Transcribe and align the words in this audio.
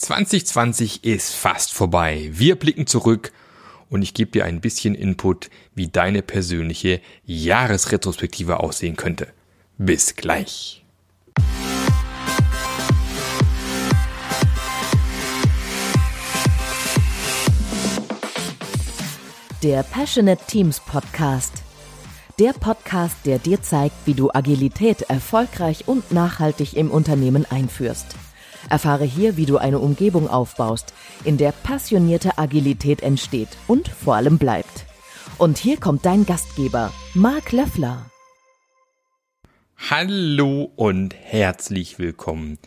2020 0.00 1.04
ist 1.04 1.34
fast 1.34 1.74
vorbei. 1.74 2.30
Wir 2.32 2.56
blicken 2.56 2.86
zurück 2.86 3.32
und 3.90 4.00
ich 4.00 4.14
gebe 4.14 4.30
dir 4.30 4.46
ein 4.46 4.62
bisschen 4.62 4.94
Input, 4.94 5.50
wie 5.74 5.88
deine 5.88 6.22
persönliche 6.22 7.02
Jahresretrospektive 7.26 8.60
aussehen 8.60 8.96
könnte. 8.96 9.28
Bis 9.76 10.16
gleich. 10.16 10.86
Der 19.62 19.82
Passionate 19.82 20.42
Teams 20.46 20.80
Podcast. 20.80 21.62
Der 22.38 22.54
Podcast, 22.54 23.16
der 23.26 23.38
dir 23.38 23.60
zeigt, 23.60 23.96
wie 24.06 24.14
du 24.14 24.30
Agilität 24.32 25.02
erfolgreich 25.02 25.86
und 25.86 26.10
nachhaltig 26.10 26.74
im 26.74 26.90
Unternehmen 26.90 27.44
einführst. 27.44 28.16
Erfahre 28.68 29.04
hier, 29.04 29.36
wie 29.36 29.46
du 29.46 29.58
eine 29.58 29.78
Umgebung 29.78 30.28
aufbaust, 30.28 30.92
in 31.24 31.36
der 31.36 31.52
passionierte 31.52 32.38
Agilität 32.38 33.02
entsteht 33.02 33.48
und 33.66 33.88
vor 33.88 34.16
allem 34.16 34.38
bleibt. 34.38 34.86
Und 35.38 35.58
hier 35.58 35.78
kommt 35.78 36.04
dein 36.04 36.26
Gastgeber, 36.26 36.92
Marc 37.14 37.52
Löffler. 37.52 38.06
Hallo 39.88 40.70
und 40.76 41.14
herzlich 41.14 41.98
willkommen 41.98 42.58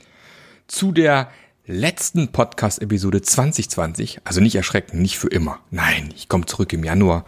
zu 0.68 0.92
der 0.92 1.30
letzten 1.66 2.32
Podcast-Episode 2.32 3.22
2020. 3.22 4.22
Also 4.24 4.42
nicht 4.42 4.56
erschrecken, 4.56 5.02
nicht 5.02 5.20
für 5.20 5.28
immer. 5.28 5.60
Nein, 5.70 6.14
ich 6.16 6.28
komme 6.28 6.46
zurück 6.46 6.74
im 6.74 6.84
Januar. 6.84 7.26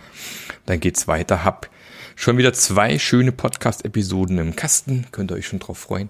Dann 0.66 0.80
geht's 0.80 1.08
weiter. 1.08 1.46
Hab 1.46 1.70
schon 2.16 2.38
wieder 2.38 2.52
zwei 2.54 2.98
schöne 2.98 3.32
Podcast-Episoden 3.32 4.40
im 4.40 4.56
Kasten. 4.56 5.06
Könnt 5.12 5.32
ihr 5.32 5.36
euch 5.36 5.48
schon 5.48 5.60
drauf 5.60 5.78
freuen. 5.78 6.10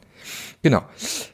Genau. 0.63 0.83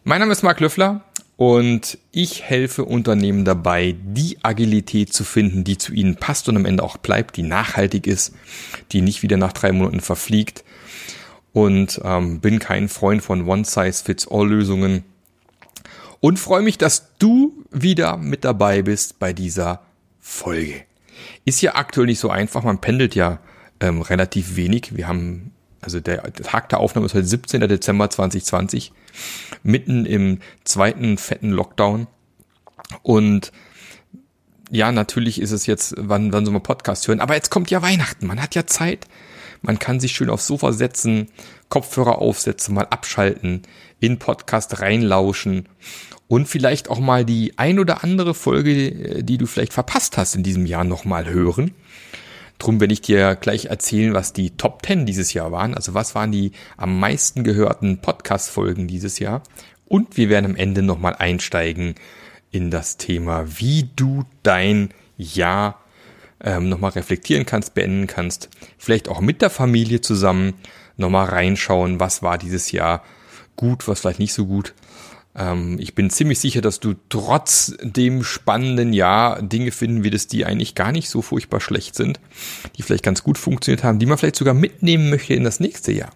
Mein 0.04 0.20
Name 0.20 0.32
ist 0.32 0.44
Marc 0.44 0.60
Löffler 0.60 1.06
und 1.42 1.98
ich 2.12 2.44
helfe 2.44 2.86
Unternehmen 2.86 3.46
dabei, 3.46 3.96
die 4.00 4.38
Agilität 4.44 5.12
zu 5.12 5.24
finden, 5.24 5.64
die 5.64 5.76
zu 5.76 5.92
ihnen 5.92 6.16
passt 6.16 6.48
und 6.48 6.56
am 6.56 6.66
Ende 6.66 6.84
auch 6.84 6.98
bleibt, 6.98 7.36
die 7.36 7.42
nachhaltig 7.42 8.06
ist, 8.06 8.36
die 8.92 9.02
nicht 9.02 9.24
wieder 9.24 9.38
nach 9.38 9.52
drei 9.52 9.72
Monaten 9.72 10.02
verfliegt. 10.02 10.64
Und 11.52 12.00
ähm, 12.04 12.42
bin 12.42 12.60
kein 12.60 12.90
Freund 12.90 13.24
von 13.24 13.48
One-Size-Fits-All-Lösungen. 13.48 15.04
Und 16.20 16.38
freue 16.38 16.62
mich, 16.62 16.78
dass 16.78 17.10
du 17.18 17.66
wieder 17.72 18.18
mit 18.18 18.46
dabei 18.46 18.84
bist 18.84 19.18
bei 19.18 19.34
dieser 19.34 19.82
Folge. 20.20 20.84
Ist 21.44 21.60
ja 21.64 21.74
aktuell 21.74 22.06
nicht 22.06 22.20
so 22.20 22.30
einfach, 22.30 22.62
man 22.62 22.82
pendelt 22.82 23.16
ja 23.16 23.40
ähm, 23.80 24.04
relativ 24.04 24.58
wenig. 24.58 24.96
Wir 24.96 25.08
haben 25.08 25.54
also 25.82 26.00
der 26.00 26.32
Tag 26.34 26.70
der 26.70 26.80
Aufnahme 26.80 27.08
ist 27.08 27.16
heute 27.16 27.26
17. 27.26 27.62
Dezember 27.62 28.10
2020, 28.10 28.94
mitten 29.64 30.06
im 30.06 30.40
zweiten 30.64 31.18
fetten 31.18 31.52
Lockdown. 31.52 32.08
Und 33.04 33.52
ja, 34.70 34.92
natürlich 34.92 35.42
ist 35.42 35.52
es 35.52 35.66
jetzt, 35.66 35.96
wann, 35.98 36.32
wann 36.34 36.46
soll 36.46 36.54
man 36.54 36.64
Podcast 36.64 37.08
hören? 37.08 37.20
Aber 37.20 37.36
jetzt 37.36 37.50
kommt 37.50 37.72
ja 37.72 37.82
Weihnachten, 37.82 38.26
man 38.28 38.42
hat 38.42 38.56
ja 38.56 38.66
Zeit. 38.66 39.08
Man 39.62 39.78
kann 39.78 40.00
sich 40.00 40.14
schön 40.14 40.30
aufs 40.30 40.48
Sofa 40.48 40.72
setzen, 40.72 41.28
Kopfhörer 41.70 42.18
aufsetzen, 42.18 42.74
mal 42.74 42.88
abschalten, 42.88 43.62
in 44.00 44.18
Podcast 44.18 44.82
reinlauschen 44.82 45.70
und 46.28 46.48
vielleicht 46.48 46.90
auch 46.90 47.00
mal 47.00 47.26
die 47.26 47.58
ein 47.58 47.78
oder 47.78 48.04
andere 48.04 48.34
Folge, 48.34 49.22
die 49.22 49.38
du 49.38 49.46
vielleicht 49.46 49.74
verpasst 49.74 50.18
hast 50.18 50.34
in 50.34 50.44
diesem 50.44 50.66
Jahr 50.66 50.84
nochmal 50.84 51.30
hören. 51.30 51.72
Drum 52.62 52.80
werde 52.80 52.94
ich 52.94 53.02
dir 53.02 53.36
gleich 53.36 53.66
erzählen, 53.66 54.14
was 54.14 54.34
die 54.34 54.52
Top 54.52 54.86
10 54.86 55.08
dieses 55.08 55.34
Jahr 55.34 55.52
waren. 55.52 55.74
Also 55.74 55.96
was 55.96 56.14
waren 56.14 56.32
die 56.32 56.52
am 56.78 57.00
meisten 57.00 57.44
gehörten 57.44 58.02
Podcast-Folgen 58.02 58.88
dieses 58.88 59.18
Jahr. 59.18 59.42
Und 59.88 60.16
wir 60.16 60.30
werden 60.30 60.46
am 60.46 60.56
Ende 60.56 60.84
nochmal 60.84 61.16
einsteigen 61.16 61.96
in 62.52 62.70
das 62.70 62.98
Thema, 62.98 63.46
wie 63.60 63.90
du 63.96 64.26
dein 64.44 64.90
Jahr 65.18 65.80
ähm, 66.40 66.70
nochmal 66.70 66.92
reflektieren 66.92 67.48
kannst, 67.48 67.74
beenden 67.74 68.06
kannst. 68.06 68.52
Vielleicht 68.78 69.10
auch 69.10 69.22
mit 69.22 69.42
der 69.42 69.50
Familie 69.50 70.02
zusammen 70.02 70.54
nochmal 70.98 71.30
reinschauen, 71.30 72.00
was 72.00 72.22
war 72.22 72.38
dieses 72.38 72.72
Jahr 72.72 73.04
gut, 73.56 73.88
was 73.88 74.02
vielleicht 74.02 74.20
nicht 74.20 74.34
so 74.34 74.46
gut. 74.46 74.76
Ähm, 75.36 75.78
ich 75.80 75.96
bin 75.96 76.10
ziemlich 76.10 76.40
sicher, 76.40 76.62
dass 76.62 76.80
du 76.80 76.96
trotz 77.10 77.76
dem 77.82 78.24
spannenden 78.24 78.94
Jahr 78.94 79.42
Dinge 79.42 79.72
finden 79.72 80.04
wirst, 80.04 80.34
die 80.34 80.46
eigentlich 80.46 80.76
gar 80.76 80.92
nicht 80.92 81.10
so 81.10 81.22
furchtbar 81.22 81.62
schlecht 81.62 81.96
sind, 81.96 82.20
die 82.78 82.82
vielleicht 82.82 83.04
ganz 83.04 83.24
gut 83.24 83.38
funktioniert 83.38 83.84
haben, 83.84 84.00
die 84.00 84.06
man 84.06 84.18
vielleicht 84.18 84.36
sogar 84.36 84.54
mitnehmen 84.54 85.10
möchte 85.10 85.34
in 85.34 85.44
das 85.44 85.60
nächste 85.60 85.92
Jahr. 85.92 86.12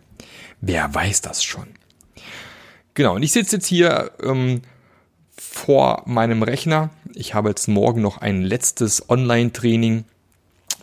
Wer 0.62 0.94
weiß 0.94 1.22
das 1.22 1.44
schon? 1.44 1.68
Genau, 2.94 3.16
und 3.16 3.24
ich 3.24 3.32
sitze 3.32 3.58
jetzt 3.58 3.68
hier 3.68 4.12
ähm, 4.24 4.62
vor 5.38 6.04
meinem 6.06 6.44
Rechner. 6.44 6.90
Ich 7.14 7.34
habe 7.34 7.50
jetzt 7.50 7.68
morgen 7.68 8.02
noch 8.02 8.20
ein 8.20 8.42
letztes 8.42 9.10
Online-Training, 9.10 10.06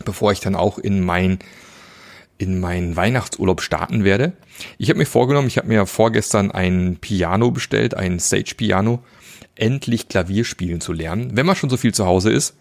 bevor 0.05 0.31
ich 0.31 0.39
dann 0.39 0.55
auch 0.55 0.77
in 0.77 1.01
mein 1.01 1.39
in 2.43 2.59
meinen 2.59 2.95
Weihnachtsurlaub 2.95 3.61
starten 3.61 4.03
werde. 4.03 4.33
Ich 4.77 4.89
habe 4.89 4.99
mir 4.99 5.05
vorgenommen, 5.05 5.47
ich 5.47 5.57
habe 5.57 5.67
mir 5.67 5.85
vorgestern 5.85 6.51
ein 6.51 6.97
Piano 6.99 7.51
bestellt, 7.51 7.95
ein 7.95 8.19
Stage 8.19 8.55
Piano, 8.57 9.03
endlich 9.55 10.09
Klavier 10.09 10.43
spielen 10.43 10.81
zu 10.81 10.93
lernen, 10.93 11.31
wenn 11.35 11.45
man 11.45 11.55
schon 11.55 11.69
so 11.69 11.77
viel 11.77 11.93
zu 11.93 12.05
Hause 12.05 12.31
ist. 12.31 12.55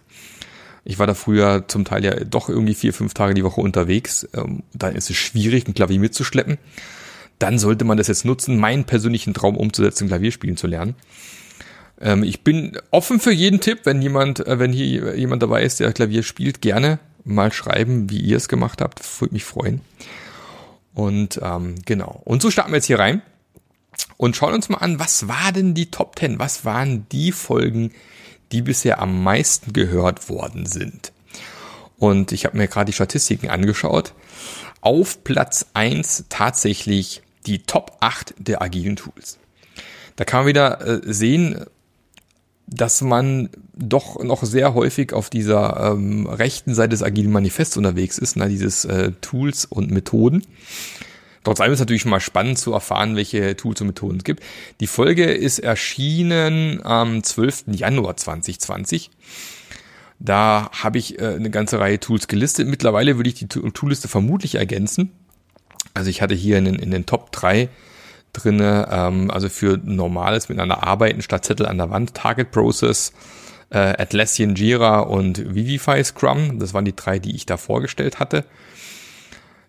Ich 0.84 0.98
war 0.98 1.06
da 1.06 1.14
früher 1.14 1.64
zum 1.68 1.84
Teil 1.84 2.04
ja 2.04 2.12
doch 2.24 2.48
irgendwie 2.48 2.74
vier, 2.74 2.92
fünf 2.92 3.14
Tage 3.14 3.34
die 3.34 3.44
Woche 3.44 3.60
unterwegs. 3.60 4.26
Ähm, 4.34 4.62
dann 4.72 4.96
ist 4.96 5.10
es 5.10 5.16
schwierig, 5.16 5.66
ein 5.68 5.74
Klavier 5.74 6.00
mitzuschleppen. 6.00 6.58
Dann 7.38 7.58
sollte 7.58 7.84
man 7.84 7.98
das 7.98 8.08
jetzt 8.08 8.24
nutzen, 8.24 8.58
meinen 8.58 8.84
persönlichen 8.84 9.34
Traum 9.34 9.56
umzusetzen, 9.56 10.08
Klavier 10.08 10.32
spielen 10.32 10.56
zu 10.56 10.66
lernen. 10.66 10.94
Ähm, 12.00 12.24
ich 12.24 12.42
bin 12.42 12.76
offen 12.90 13.20
für 13.20 13.32
jeden 13.32 13.60
Tipp, 13.60 13.80
wenn 13.84 14.02
jemand, 14.02 14.44
äh, 14.46 14.58
wenn 14.58 14.72
hier 14.72 15.16
jemand 15.16 15.42
dabei 15.42 15.62
ist, 15.62 15.80
der 15.80 15.92
Klavier 15.92 16.22
spielt, 16.24 16.60
gerne 16.60 16.98
mal 17.24 17.52
schreiben, 17.52 18.10
wie 18.10 18.20
ihr 18.20 18.36
es 18.36 18.48
gemacht 18.48 18.80
habt. 18.80 19.00
Würde 19.20 19.34
mich 19.34 19.44
freuen. 19.44 19.80
Und 20.94 21.40
ähm, 21.42 21.76
genau. 21.84 22.20
Und 22.24 22.42
so 22.42 22.50
starten 22.50 22.72
wir 22.72 22.76
jetzt 22.76 22.86
hier 22.86 22.98
rein 22.98 23.22
und 24.16 24.36
schauen 24.36 24.54
uns 24.54 24.68
mal 24.68 24.78
an, 24.78 24.98
was 24.98 25.28
war 25.28 25.52
denn 25.52 25.74
die 25.74 25.90
Top 25.90 26.18
10? 26.18 26.38
Was 26.38 26.64
waren 26.64 27.06
die 27.10 27.32
Folgen, 27.32 27.92
die 28.52 28.62
bisher 28.62 29.00
am 29.00 29.22
meisten 29.22 29.72
gehört 29.72 30.28
worden 30.28 30.66
sind? 30.66 31.12
Und 31.98 32.32
ich 32.32 32.44
habe 32.44 32.56
mir 32.56 32.68
gerade 32.68 32.86
die 32.86 32.94
Statistiken 32.94 33.48
angeschaut. 33.48 34.12
Auf 34.80 35.22
Platz 35.24 35.66
1 35.74 36.26
tatsächlich 36.28 37.22
die 37.46 37.62
Top 37.62 37.96
8 38.00 38.34
der 38.38 38.60
agilen 38.60 38.96
Tools. 38.96 39.38
Da 40.16 40.24
kann 40.24 40.40
man 40.40 40.46
wieder 40.48 40.80
äh, 40.80 41.00
sehen, 41.04 41.64
dass 42.74 43.02
man 43.02 43.50
doch 43.74 44.22
noch 44.22 44.42
sehr 44.44 44.74
häufig 44.74 45.12
auf 45.12 45.30
dieser 45.30 45.92
ähm, 45.92 46.26
rechten 46.26 46.74
Seite 46.74 46.90
des 46.90 47.02
agilen 47.02 47.32
Manifests 47.32 47.76
unterwegs 47.76 48.18
ist, 48.18 48.36
na, 48.36 48.48
dieses 48.48 48.84
äh, 48.84 49.12
Tools 49.20 49.64
und 49.64 49.90
Methoden. 49.90 50.42
Trotz 51.44 51.60
allem 51.60 51.72
ist 51.72 51.78
es 51.78 51.82
natürlich 51.82 52.04
mal 52.04 52.20
spannend 52.20 52.58
zu 52.58 52.72
erfahren, 52.72 53.16
welche 53.16 53.56
Tools 53.56 53.80
und 53.80 53.88
Methoden 53.88 54.18
es 54.18 54.24
gibt. 54.24 54.42
Die 54.80 54.86
Folge 54.86 55.24
ist 55.24 55.58
erschienen 55.58 56.80
am 56.84 57.22
12. 57.22 57.64
Januar 57.68 58.16
2020. 58.16 59.10
Da 60.20 60.70
habe 60.72 60.98
ich 60.98 61.18
äh, 61.18 61.34
eine 61.34 61.50
ganze 61.50 61.80
Reihe 61.80 61.98
Tools 61.98 62.28
gelistet. 62.28 62.68
Mittlerweile 62.68 63.16
würde 63.16 63.28
ich 63.28 63.34
die 63.34 63.48
Toolliste 63.48 64.06
vermutlich 64.06 64.54
ergänzen. 64.54 65.10
Also 65.94 66.10
ich 66.10 66.22
hatte 66.22 66.34
hier 66.34 66.58
in, 66.58 66.66
in 66.66 66.90
den 66.92 67.06
Top 67.06 67.32
3 67.32 67.68
drinne, 68.32 68.88
ähm, 68.90 69.30
also 69.30 69.48
für 69.48 69.78
normales 69.82 70.48
miteinander 70.48 70.86
arbeiten 70.86 71.22
statt 71.22 71.44
Zettel 71.44 71.66
an 71.66 71.78
der 71.78 71.90
Wand, 71.90 72.14
Target 72.14 72.50
Process, 72.50 73.12
äh, 73.70 73.78
Atlassian 73.78 74.54
Jira 74.54 75.00
und 75.00 75.54
Vivify 75.54 76.02
Scrum. 76.02 76.58
Das 76.58 76.74
waren 76.74 76.84
die 76.84 76.96
drei, 76.96 77.18
die 77.18 77.34
ich 77.34 77.46
da 77.46 77.56
vorgestellt 77.56 78.18
hatte. 78.18 78.44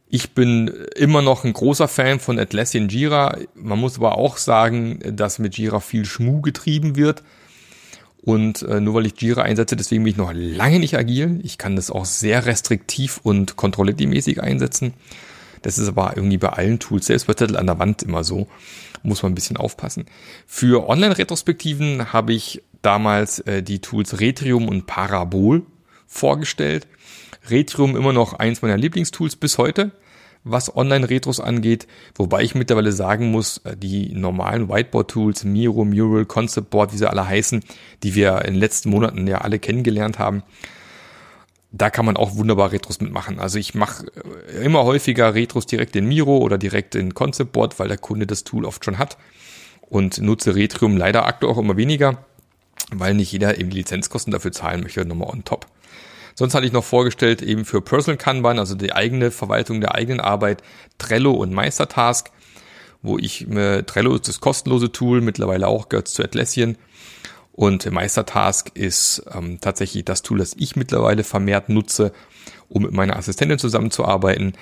Ich 0.09 0.31
bin 0.31 0.67
immer 0.95 1.21
noch 1.21 1.43
ein 1.43 1.53
großer 1.53 1.87
Fan 1.87 2.19
von 2.19 2.37
Atlassian 2.37 2.87
Jira. 2.87 3.37
Man 3.55 3.79
muss 3.79 3.97
aber 3.97 4.17
auch 4.17 4.37
sagen, 4.37 4.99
dass 5.11 5.39
mit 5.39 5.57
Jira 5.57 5.79
viel 5.79 6.05
Schmu 6.05 6.41
getrieben 6.41 6.95
wird. 6.95 7.23
Und 8.21 8.61
äh, 8.61 8.79
nur 8.79 8.93
weil 8.93 9.05
ich 9.05 9.19
Jira 9.19 9.41
einsetze, 9.41 9.75
deswegen 9.75 10.03
bin 10.03 10.11
ich 10.11 10.17
noch 10.17 10.31
lange 10.33 10.79
nicht 10.79 10.97
agil. 10.97 11.41
Ich 11.43 11.57
kann 11.57 11.75
das 11.75 11.91
auch 11.91 12.05
sehr 12.05 12.45
restriktiv 12.45 13.19
und 13.23 13.57
kontrolliermäßig 13.57 14.41
einsetzen. 14.41 14.93
Das 15.63 15.79
ist 15.79 15.87
aber 15.87 16.13
irgendwie 16.15 16.37
bei 16.37 16.49
allen 16.49 16.77
Tools, 16.77 17.07
selbst 17.07 17.25
bei 17.25 17.33
Zettel 17.33 17.57
an 17.57 17.65
der 17.65 17.79
Wand 17.79 18.03
immer 18.03 18.23
so. 18.23 18.47
Muss 19.01 19.23
man 19.23 19.31
ein 19.31 19.35
bisschen 19.35 19.57
aufpassen. 19.57 20.05
Für 20.45 20.87
Online-Retrospektiven 20.87 22.13
habe 22.13 22.33
ich 22.33 22.61
damals 22.81 23.39
äh, 23.39 23.63
die 23.63 23.79
Tools 23.79 24.19
Retrium 24.19 24.69
und 24.69 24.85
Parabol 24.85 25.63
vorgestellt. 26.05 26.87
Retrium 27.49 27.95
immer 27.95 28.13
noch 28.13 28.33
eins 28.33 28.61
meiner 28.61 28.77
Lieblingstools 28.77 29.35
bis 29.35 29.57
heute, 29.57 29.91
was 30.43 30.75
Online-Retros 30.75 31.39
angeht, 31.39 31.87
wobei 32.15 32.43
ich 32.43 32.55
mittlerweile 32.55 32.91
sagen 32.91 33.31
muss, 33.31 33.57
äh, 33.59 33.75
die 33.75 34.13
normalen 34.13 34.69
Whiteboard-Tools, 34.69 35.43
Miro, 35.43 35.83
Mural, 35.85 36.25
Concept 36.25 36.69
Board, 36.69 36.93
wie 36.93 36.97
sie 36.97 37.09
alle 37.09 37.27
heißen, 37.27 37.63
die 38.03 38.15
wir 38.15 38.39
in 38.43 38.53
den 38.53 38.59
letzten 38.59 38.89
Monaten 38.89 39.27
ja 39.27 39.39
alle 39.39 39.59
kennengelernt 39.59 40.19
haben, 40.19 40.43
da 41.75 41.89
kann 41.89 42.05
man 42.05 42.15
auch 42.15 42.35
wunderbar 42.35 42.71
Retros 42.71 43.01
mitmachen. 43.01 43.39
Also 43.39 43.57
ich 43.57 43.73
mache 43.73 44.05
äh, 44.47 44.63
immer 44.63 44.83
häufiger 44.83 45.33
Retros 45.33 45.65
direkt 45.65 45.95
in 45.95 46.07
Miro 46.07 46.37
oder 46.37 46.57
direkt 46.57 46.95
in 46.95 47.13
Concept 47.13 47.51
Board, 47.51 47.79
weil 47.79 47.87
der 47.87 47.97
Kunde 47.97 48.27
das 48.27 48.43
Tool 48.43 48.63
oft 48.63 48.85
schon 48.85 48.99
hat 48.99 49.17
und 49.81 50.21
nutze 50.21 50.55
Retrium 50.55 50.95
leider 50.95 51.25
aktuell 51.25 51.51
auch 51.51 51.57
immer 51.57 51.75
weniger. 51.75 52.23
weil 52.91 53.13
nicht 53.15 53.31
jeder 53.31 53.57
eben 53.59 53.69
die 53.69 53.77
Lizenzkosten 53.77 54.31
dafür 54.31 54.51
zahlen 54.51 54.81
möchte, 54.81 55.03
nochmal 55.05 55.29
on 55.29 55.43
top. 55.43 55.65
Sonst 56.35 56.53
hatte 56.53 56.65
ich 56.65 56.73
noch 56.73 56.83
vorgestellt 56.83 57.41
eben 57.41 57.65
für 57.65 57.81
Personal 57.81 58.17
Kanban, 58.17 58.59
also 58.59 58.75
die 58.75 58.93
eigene 58.93 59.31
Verwaltung 59.31 59.81
der 59.81 59.95
eigenen 59.95 60.19
Arbeit, 60.19 60.61
Trello 60.97 61.31
und 61.31 61.53
Meistertask, 61.53 62.31
wo 63.01 63.17
ich 63.17 63.49
äh, 63.49 63.83
Trello 63.83 64.15
ist 64.15 64.27
das 64.27 64.41
kostenlose 64.41 64.91
Tool, 64.91 65.21
mittlerweile 65.21 65.67
auch 65.67 65.89
gehört 65.89 66.07
zu 66.07 66.23
Atlassian. 66.23 66.77
Und 67.53 67.89
Meistertask 67.89 68.71
ist 68.75 69.23
ähm, 69.31 69.59
tatsächlich 69.61 70.03
das 70.03 70.23
Tool, 70.23 70.39
das 70.39 70.55
ich 70.57 70.75
mittlerweile 70.75 71.23
vermehrt 71.23 71.69
nutze, 71.69 72.11
um 72.67 72.81
mit 72.81 72.91
meiner 72.91 73.15
Assistentin 73.15 73.59
zusammenzuarbeiten. 73.59 74.53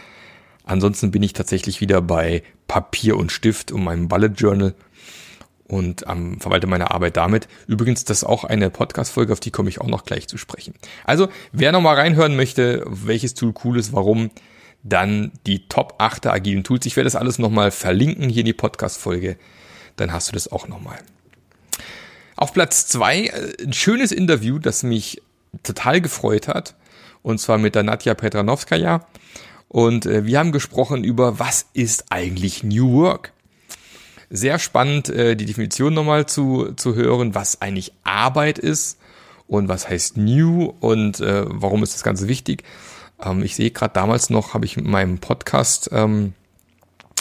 Ansonsten 0.65 1.09
bin 1.09 1.23
ich 1.23 1.33
tatsächlich 1.33 1.79
wieder 1.79 2.01
bei 2.01 2.43
Papier 2.67 3.17
und 3.17 3.31
Stift 3.31 3.71
und 3.71 3.83
meinem 3.83 4.09
Bullet 4.09 4.33
Journal 4.35 4.75
und 5.67 6.05
ähm, 6.09 6.39
verwalte 6.41 6.67
meine 6.67 6.91
Arbeit 6.91 7.15
damit. 7.15 7.47
Übrigens, 7.65 8.03
das 8.03 8.19
ist 8.19 8.23
auch 8.25 8.43
eine 8.43 8.69
Podcast-Folge, 8.69 9.31
auf 9.31 9.39
die 9.39 9.51
komme 9.51 9.69
ich 9.69 9.79
auch 9.79 9.87
noch 9.87 10.03
gleich 10.03 10.27
zu 10.27 10.37
sprechen. 10.37 10.73
Also, 11.05 11.29
wer 11.53 11.71
nochmal 11.71 11.95
reinhören 11.95 12.35
möchte, 12.35 12.83
welches 12.87 13.35
Tool 13.35 13.53
cool 13.63 13.79
ist, 13.79 13.93
warum, 13.93 14.31
dann 14.83 15.31
die 15.47 15.67
Top 15.69 15.95
8 15.99 16.25
der 16.25 16.33
agilen 16.33 16.65
Tools. 16.65 16.85
Ich 16.85 16.97
werde 16.97 17.05
das 17.05 17.15
alles 17.15 17.39
nochmal 17.39 17.71
verlinken 17.71 18.29
hier 18.29 18.41
in 18.41 18.47
die 18.47 18.53
Podcast-Folge. 18.53 19.37
Dann 19.95 20.11
hast 20.11 20.27
du 20.27 20.33
das 20.33 20.51
auch 20.51 20.67
nochmal. 20.67 20.99
Auf 22.41 22.53
Platz 22.53 22.87
2 22.87 23.25
äh, 23.25 23.53
ein 23.65 23.71
schönes 23.71 24.11
Interview, 24.11 24.57
das 24.57 24.81
mich 24.81 25.21
total 25.61 26.01
gefreut 26.01 26.47
hat. 26.47 26.73
Und 27.21 27.39
zwar 27.39 27.59
mit 27.59 27.75
der 27.75 27.83
Nadja 27.83 28.15
Petranowskaja. 28.15 29.05
Und 29.67 30.07
äh, 30.07 30.25
wir 30.25 30.39
haben 30.39 30.51
gesprochen 30.51 31.03
über, 31.03 31.37
was 31.37 31.67
ist 31.73 32.05
eigentlich 32.09 32.63
New 32.63 32.93
Work? 32.93 33.31
Sehr 34.31 34.57
spannend, 34.57 35.07
äh, 35.09 35.35
die 35.35 35.45
Definition 35.45 35.93
nochmal 35.93 36.25
zu, 36.25 36.73
zu 36.77 36.95
hören, 36.95 37.35
was 37.35 37.61
eigentlich 37.61 37.93
Arbeit 38.03 38.57
ist 38.57 38.97
und 39.45 39.67
was 39.67 39.87
heißt 39.87 40.17
New 40.17 40.73
und 40.79 41.19
äh, 41.19 41.43
warum 41.45 41.83
ist 41.83 41.93
das 41.93 42.01
Ganze 42.01 42.27
wichtig. 42.27 42.63
Ähm, 43.23 43.43
ich 43.43 43.55
sehe 43.55 43.69
gerade 43.69 43.93
damals 43.93 44.31
noch, 44.31 44.55
habe 44.55 44.65
ich 44.65 44.77
mit 44.77 44.87
meinem 44.87 45.19
Podcast 45.19 45.91
ähm, 45.93 46.33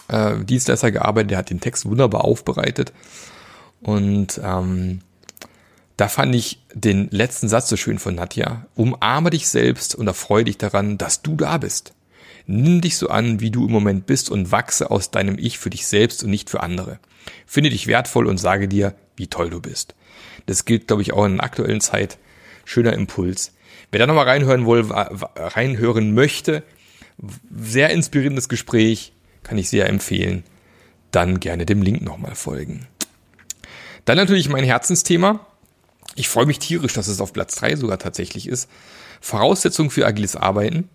äh, 0.09 0.43
Dienstleister 0.43 0.91
gearbeitet, 0.91 1.33
der 1.33 1.39
hat 1.39 1.51
den 1.51 1.61
Text 1.61 1.85
wunderbar 1.85 2.25
aufbereitet. 2.25 2.95
Und 3.83 4.41
ähm, 4.43 5.03
da 6.01 6.09
fand 6.09 6.35
ich 6.35 6.63
den 6.73 7.09
letzten 7.11 7.51
Satz 7.51 7.69
so 7.69 7.77
schön 7.77 7.99
von 7.99 8.15
Nadja. 8.15 8.67
Umarme 8.75 9.29
dich 9.29 9.49
selbst 9.49 9.95
und 9.95 10.07
erfreue 10.07 10.45
dich 10.45 10.57
daran, 10.57 10.97
dass 10.97 11.21
du 11.21 11.37
da 11.37 11.59
bist. 11.59 11.93
Nimm 12.47 12.81
dich 12.81 12.97
so 12.97 13.11
an, 13.11 13.41
wie 13.41 13.51
du 13.51 13.67
im 13.67 13.73
Moment 13.73 14.07
bist 14.07 14.31
und 14.31 14.51
wachse 14.51 14.91
aus 14.91 15.11
deinem 15.11 15.37
Ich 15.39 15.59
für 15.59 15.69
dich 15.69 15.87
selbst 15.87 16.25
und 16.25 16.31
nicht 16.31 16.49
für 16.49 16.63
andere. 16.63 17.01
Finde 17.45 17.69
dich 17.69 17.87
wertvoll 17.87 18.27
und 18.29 18.39
sage 18.39 18.67
dir, 18.67 18.95
wie 19.17 19.27
toll 19.27 19.51
du 19.51 19.61
bist. 19.61 19.95
Das 20.47 20.65
gilt, 20.65 20.87
glaube 20.87 21.03
ich, 21.03 21.13
auch 21.13 21.27
in 21.27 21.37
der 21.37 21.45
aktuellen 21.45 21.83
Zeit. 21.83 22.17
Schöner 22.65 22.95
Impuls. 22.95 23.53
Wer 23.91 23.99
da 23.99 24.07
nochmal 24.07 24.25
reinhören 24.25 24.67
will, 24.67 24.87
reinhören 25.37 26.15
möchte, 26.15 26.63
sehr 27.55 27.91
inspirierendes 27.91 28.49
Gespräch, 28.49 29.13
kann 29.43 29.59
ich 29.59 29.69
sehr 29.69 29.87
empfehlen. 29.87 30.45
Dann 31.11 31.41
gerne 31.41 31.67
dem 31.67 31.83
Link 31.83 32.01
nochmal 32.01 32.37
folgen. 32.37 32.87
Dann 34.07 34.17
natürlich 34.17 34.49
mein 34.49 34.65
Herzensthema. 34.65 35.47
Ich 36.21 36.29
freue 36.29 36.45
mich 36.45 36.59
tierisch, 36.59 36.93
dass 36.93 37.09
es 37.09 37.19
auf 37.23 37.33
Platz 37.33 37.55
drei 37.55 37.77
sogar 37.77 37.99
tatsächlich 37.99 38.47
ist. 38.47 38.69
Voraussetzung 39.23 39.91
für 39.91 40.07
agiles 40.07 40.37
Arbeiten. 40.37 40.91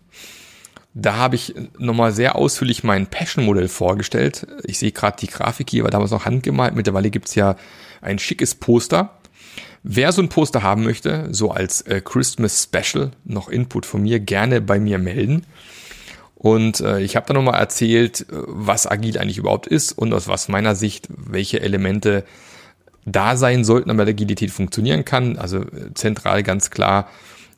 Da 0.94 1.16
habe 1.16 1.36
ich 1.36 1.56
nochmal 1.80 2.12
sehr 2.12 2.36
ausführlich 2.36 2.84
mein 2.84 3.08
Passion-Modell 3.08 3.68
vorgestellt. 3.68 4.46
Ich 4.66 4.78
sehe 4.78 4.92
gerade 4.92 5.18
die 5.20 5.26
Grafik 5.26 5.72
hier, 5.72 5.84
war 5.84 5.90
damals 5.90 6.12
noch 6.12 6.26
handgemalt. 6.26 6.76
Mittlerweile 6.76 7.10
gibt's 7.10 7.34
ja 7.34 7.56
ein 8.02 8.20
schickes 8.20 8.54
Poster. 8.54 9.18
Wer 9.82 10.12
so 10.12 10.22
ein 10.22 10.30
Poster 10.30 10.62
haben 10.62 10.84
möchte, 10.84 11.28
so 11.32 11.50
als 11.50 11.82
äh, 11.82 12.02
Christmas 12.06 12.62
Special, 12.62 13.10
noch 13.24 13.50
Input 13.50 13.88
von 13.88 14.04
mir, 14.04 14.20
gerne 14.20 14.62
bei 14.62 14.80
mir 14.80 15.00
melden. 15.00 15.48
Und 16.36 16.82
äh, 16.82 17.00
ich 17.00 17.16
habe 17.16 17.26
da 17.26 17.34
nochmal 17.34 17.60
erzählt, 17.60 18.22
äh, 18.22 18.26
was 18.30 18.86
agil 18.86 19.18
eigentlich 19.18 19.40
überhaupt 19.40 19.66
ist 19.66 19.92
und 19.92 20.14
aus 20.14 20.28
was 20.28 20.50
meiner 20.50 20.76
Sicht, 20.76 21.08
welche 21.10 21.62
Elemente 21.62 22.26
da 23.06 23.38
sein 23.38 23.64
sollten, 23.64 23.90
damit 23.90 24.08
Agilität 24.08 24.52
funktionieren 24.52 25.06
kann. 25.06 25.38
Also 25.38 25.60
äh, 25.60 25.94
zentral 25.94 26.44
ganz 26.44 26.72
klar 26.72 27.08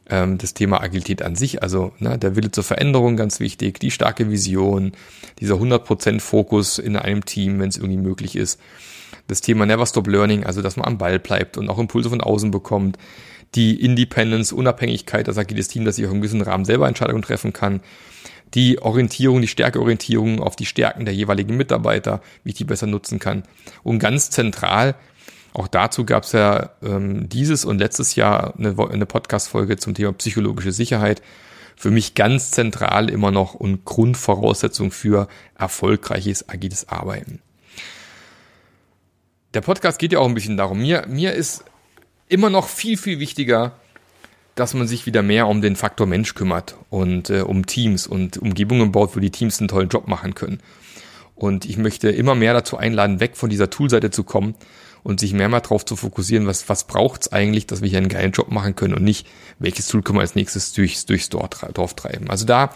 ähm, 0.09 0.37
das 0.37 0.53
Thema 0.53 0.81
Agilität 0.81 1.21
an 1.21 1.35
sich, 1.35 1.63
also 1.63 1.93
ne, 1.99 2.17
der 2.17 2.35
Wille 2.35 2.51
zur 2.51 2.63
Veränderung 2.63 3.17
ganz 3.17 3.39
wichtig, 3.39 3.79
die 3.79 3.91
starke 3.91 4.29
Vision, 4.29 4.91
dieser 5.39 5.55
100% 5.55 6.19
Fokus 6.19 6.79
in 6.79 6.95
einem 6.95 7.25
Team, 7.25 7.59
wenn 7.59 7.69
es 7.69 7.77
irgendwie 7.77 7.97
möglich 7.97 8.35
ist. 8.35 8.59
Das 9.27 9.41
Thema 9.41 9.65
Never 9.65 9.85
Stop 9.85 10.07
Learning, 10.07 10.45
also 10.45 10.61
dass 10.61 10.77
man 10.77 10.85
am 10.85 10.97
Ball 10.97 11.19
bleibt 11.19 11.57
und 11.57 11.69
auch 11.69 11.79
Impulse 11.79 12.09
von 12.09 12.21
außen 12.21 12.51
bekommt. 12.51 12.97
Die 13.55 13.81
Independence, 13.81 14.51
Unabhängigkeit, 14.51 15.27
das 15.27 15.37
agiles 15.37 15.69
Team, 15.69 15.85
dass 15.85 15.95
sich 15.95 16.05
auch 16.05 16.11
im 16.11 16.21
gewissen 16.21 16.41
Rahmen 16.41 16.65
selber 16.65 16.87
Entscheidungen 16.87 17.21
treffen 17.21 17.53
kann. 17.53 17.81
Die 18.53 18.81
Orientierung, 18.81 19.41
die 19.41 19.47
Stärkeorientierung 19.47 20.41
auf 20.41 20.55
die 20.55 20.65
Stärken 20.65 21.05
der 21.05 21.13
jeweiligen 21.13 21.55
Mitarbeiter, 21.57 22.21
wie 22.43 22.51
ich 22.51 22.55
die 22.55 22.63
besser 22.63 22.87
nutzen 22.87 23.19
kann. 23.19 23.43
Und 23.83 23.99
ganz 23.99 24.29
zentral 24.29 24.95
auch 25.57 25.67
dazu 25.67 26.05
gab 26.05 26.23
es 26.23 26.33
ja 26.33 26.69
ähm, 26.83 27.27
dieses 27.29 27.65
und 27.65 27.79
letztes 27.79 28.15
Jahr 28.15 28.53
eine, 28.57 28.75
eine 28.77 29.07
Podcast-Folge 29.07 29.77
zum 29.77 29.95
Thema 29.95 30.13
psychologische 30.13 30.71
Sicherheit. 30.71 31.23
Für 31.75 31.89
mich 31.89 32.13
ganz 32.13 32.51
zentral 32.51 33.09
immer 33.09 33.31
noch 33.31 33.55
und 33.55 33.83
Grundvoraussetzung 33.83 34.91
für 34.91 35.27
erfolgreiches 35.57 36.47
agiles 36.47 36.89
Arbeiten. 36.89 37.41
Der 39.55 39.61
Podcast 39.61 39.97
geht 39.97 40.13
ja 40.13 40.19
auch 40.19 40.27
ein 40.27 40.35
bisschen 40.35 40.57
darum. 40.57 40.79
Mir, 40.79 41.05
mir 41.07 41.33
ist 41.33 41.63
immer 42.29 42.51
noch 42.51 42.67
viel, 42.67 42.95
viel 42.95 43.17
wichtiger, 43.17 43.71
dass 44.53 44.75
man 44.75 44.87
sich 44.87 45.07
wieder 45.07 45.23
mehr 45.23 45.47
um 45.47 45.63
den 45.63 45.75
Faktor 45.75 46.05
Mensch 46.05 46.35
kümmert 46.35 46.75
und 46.91 47.31
äh, 47.31 47.41
um 47.41 47.65
Teams 47.65 48.05
und 48.05 48.37
Umgebungen 48.37 48.91
baut, 48.91 49.15
wo 49.15 49.19
die 49.19 49.31
Teams 49.31 49.59
einen 49.59 49.69
tollen 49.69 49.89
Job 49.89 50.07
machen 50.07 50.35
können. 50.35 50.59
Und 51.33 51.65
ich 51.65 51.77
möchte 51.77 52.09
immer 52.09 52.35
mehr 52.35 52.53
dazu 52.53 52.77
einladen, 52.77 53.19
weg 53.19 53.37
von 53.37 53.49
dieser 53.49 53.71
Toolseite 53.71 54.11
zu 54.11 54.23
kommen 54.23 54.53
und 55.03 55.19
sich 55.19 55.33
mehr 55.33 55.49
mal 55.49 55.61
drauf 55.61 55.85
zu 55.85 55.95
fokussieren, 55.95 56.47
was, 56.47 56.69
was 56.69 56.85
braucht's 56.85 57.31
eigentlich, 57.31 57.67
dass 57.67 57.81
wir 57.81 57.89
hier 57.89 57.99
einen 57.99 58.09
geilen 58.09 58.31
Job 58.31 58.51
machen 58.51 58.75
können 58.75 58.93
und 58.93 59.03
nicht, 59.03 59.27
welches 59.59 59.87
Tool 59.87 60.01
können 60.01 60.17
wir 60.17 60.21
als 60.21 60.35
nächstes 60.35 60.73
durchs, 60.73 61.05
durchs 61.05 61.29
Dorf 61.29 61.93
treiben. 61.95 62.29
Also 62.29 62.45
da, 62.45 62.73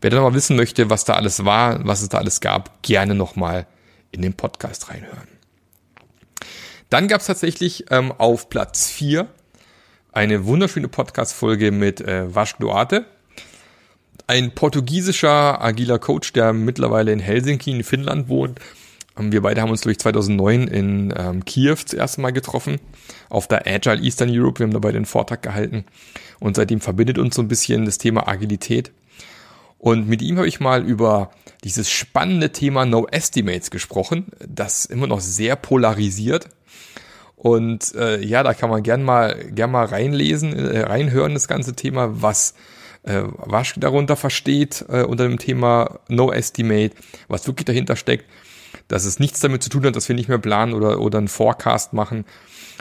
wer 0.00 0.10
da 0.10 0.20
mal 0.20 0.34
wissen 0.34 0.56
möchte, 0.56 0.90
was 0.90 1.04
da 1.04 1.14
alles 1.14 1.44
war, 1.44 1.84
was 1.86 2.02
es 2.02 2.08
da 2.08 2.18
alles 2.18 2.40
gab, 2.40 2.82
gerne 2.82 3.14
nochmal 3.14 3.66
in 4.12 4.22
den 4.22 4.34
Podcast 4.34 4.90
reinhören. 4.90 5.28
Dann 6.88 7.08
gab's 7.08 7.26
tatsächlich 7.26 7.86
ähm, 7.90 8.12
auf 8.12 8.48
Platz 8.48 8.88
vier 8.88 9.28
eine 10.12 10.46
wunderschöne 10.46 10.88
Podcast-Folge 10.88 11.72
mit 11.72 12.00
äh, 12.00 12.34
Vash 12.34 12.54
Duarte, 12.54 13.04
ein 14.26 14.54
portugiesischer 14.54 15.60
agiler 15.62 15.98
Coach, 15.98 16.32
der 16.32 16.52
mittlerweile 16.52 17.12
in 17.12 17.20
Helsinki 17.20 17.70
in 17.70 17.84
Finnland 17.84 18.28
wohnt 18.28 18.60
wir 19.18 19.42
beide 19.42 19.62
haben 19.62 19.70
uns, 19.70 19.80
durch 19.80 19.98
2009 19.98 20.68
in 20.68 21.14
ähm, 21.16 21.44
Kiew 21.44 21.76
zuerst 21.84 22.18
Mal 22.18 22.32
getroffen, 22.32 22.78
auf 23.28 23.48
der 23.48 23.66
Agile 23.66 24.02
Eastern 24.02 24.30
Europe. 24.30 24.58
Wir 24.58 24.66
haben 24.66 24.72
dabei 24.72 24.92
den 24.92 25.06
Vortrag 25.06 25.42
gehalten 25.42 25.84
und 26.38 26.56
seitdem 26.56 26.80
verbindet 26.80 27.18
uns 27.18 27.34
so 27.34 27.42
ein 27.42 27.48
bisschen 27.48 27.84
das 27.86 27.98
Thema 27.98 28.28
Agilität. 28.28 28.92
Und 29.78 30.08
mit 30.08 30.22
ihm 30.22 30.36
habe 30.36 30.48
ich 30.48 30.60
mal 30.60 30.84
über 30.84 31.30
dieses 31.64 31.90
spannende 31.90 32.52
Thema 32.52 32.84
No 32.86 33.06
Estimates 33.06 33.70
gesprochen, 33.70 34.26
das 34.46 34.84
immer 34.84 35.06
noch 35.06 35.20
sehr 35.20 35.56
polarisiert. 35.56 36.48
Und 37.36 37.94
äh, 37.94 38.22
ja, 38.22 38.42
da 38.42 38.54
kann 38.54 38.70
man 38.70 38.82
gern 38.82 39.02
mal 39.02 39.50
gern 39.52 39.70
mal 39.70 39.84
reinlesen, 39.84 40.52
äh, 40.54 40.80
reinhören 40.80 41.34
das 41.34 41.48
ganze 41.48 41.74
Thema, 41.74 42.22
was 42.22 42.54
äh, 43.02 43.22
was 43.36 43.74
darunter 43.76 44.16
versteht 44.16 44.84
äh, 44.88 45.02
unter 45.02 45.28
dem 45.28 45.38
Thema 45.38 46.00
No 46.08 46.32
Estimate, 46.32 46.94
was 47.28 47.46
wirklich 47.46 47.66
dahinter 47.66 47.96
steckt 47.96 48.24
dass 48.88 49.04
es 49.04 49.18
nichts 49.18 49.40
damit 49.40 49.62
zu 49.62 49.70
tun 49.70 49.84
hat, 49.84 49.96
dass 49.96 50.08
wir 50.08 50.14
nicht 50.14 50.28
mehr 50.28 50.38
planen 50.38 50.74
oder, 50.74 51.00
oder 51.00 51.18
einen 51.18 51.28
Forecast 51.28 51.92
machen, 51.92 52.24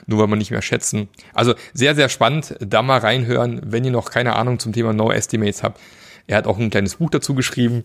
nur 0.06 0.20
weil 0.20 0.28
wir 0.28 0.36
nicht 0.36 0.52
mehr 0.52 0.62
schätzen. 0.62 1.10
Also 1.34 1.56
sehr, 1.74 1.96
sehr 1.96 2.10
spannend. 2.10 2.56
Da 2.60 2.82
mal 2.82 3.00
reinhören, 3.00 3.62
wenn 3.64 3.84
ihr 3.84 3.92
noch 3.92 4.12
keine 4.12 4.36
Ahnung 4.36 4.60
zum 4.60 4.74
Thema 4.74 4.94
No 4.94 5.12
Estimates 5.12 5.64
habt. 5.64 5.80
Er 6.28 6.38
hat 6.38 6.48
auch 6.48 6.58
ein 6.58 6.70
kleines 6.70 6.96
Buch 6.96 7.10
dazu 7.10 7.36
geschrieben, 7.36 7.84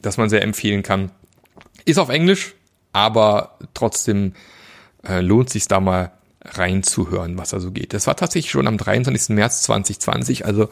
das 0.00 0.16
man 0.16 0.30
sehr 0.30 0.42
empfehlen 0.42 0.82
kann. 0.82 1.10
Ist 1.84 1.98
auf 1.98 2.08
Englisch, 2.08 2.54
aber 2.92 3.58
trotzdem 3.74 4.34
äh, 5.06 5.20
lohnt 5.20 5.50
sich 5.50 5.66
da 5.68 5.80
mal 5.80 6.12
reinzuhören, 6.44 7.36
was 7.38 7.50
da 7.50 7.60
so 7.60 7.70
geht. 7.70 7.92
Das 7.92 8.06
war 8.06 8.16
tatsächlich 8.16 8.50
schon 8.50 8.66
am 8.66 8.78
23. 8.78 9.34
März 9.34 9.62
2020, 9.62 10.46
also 10.46 10.68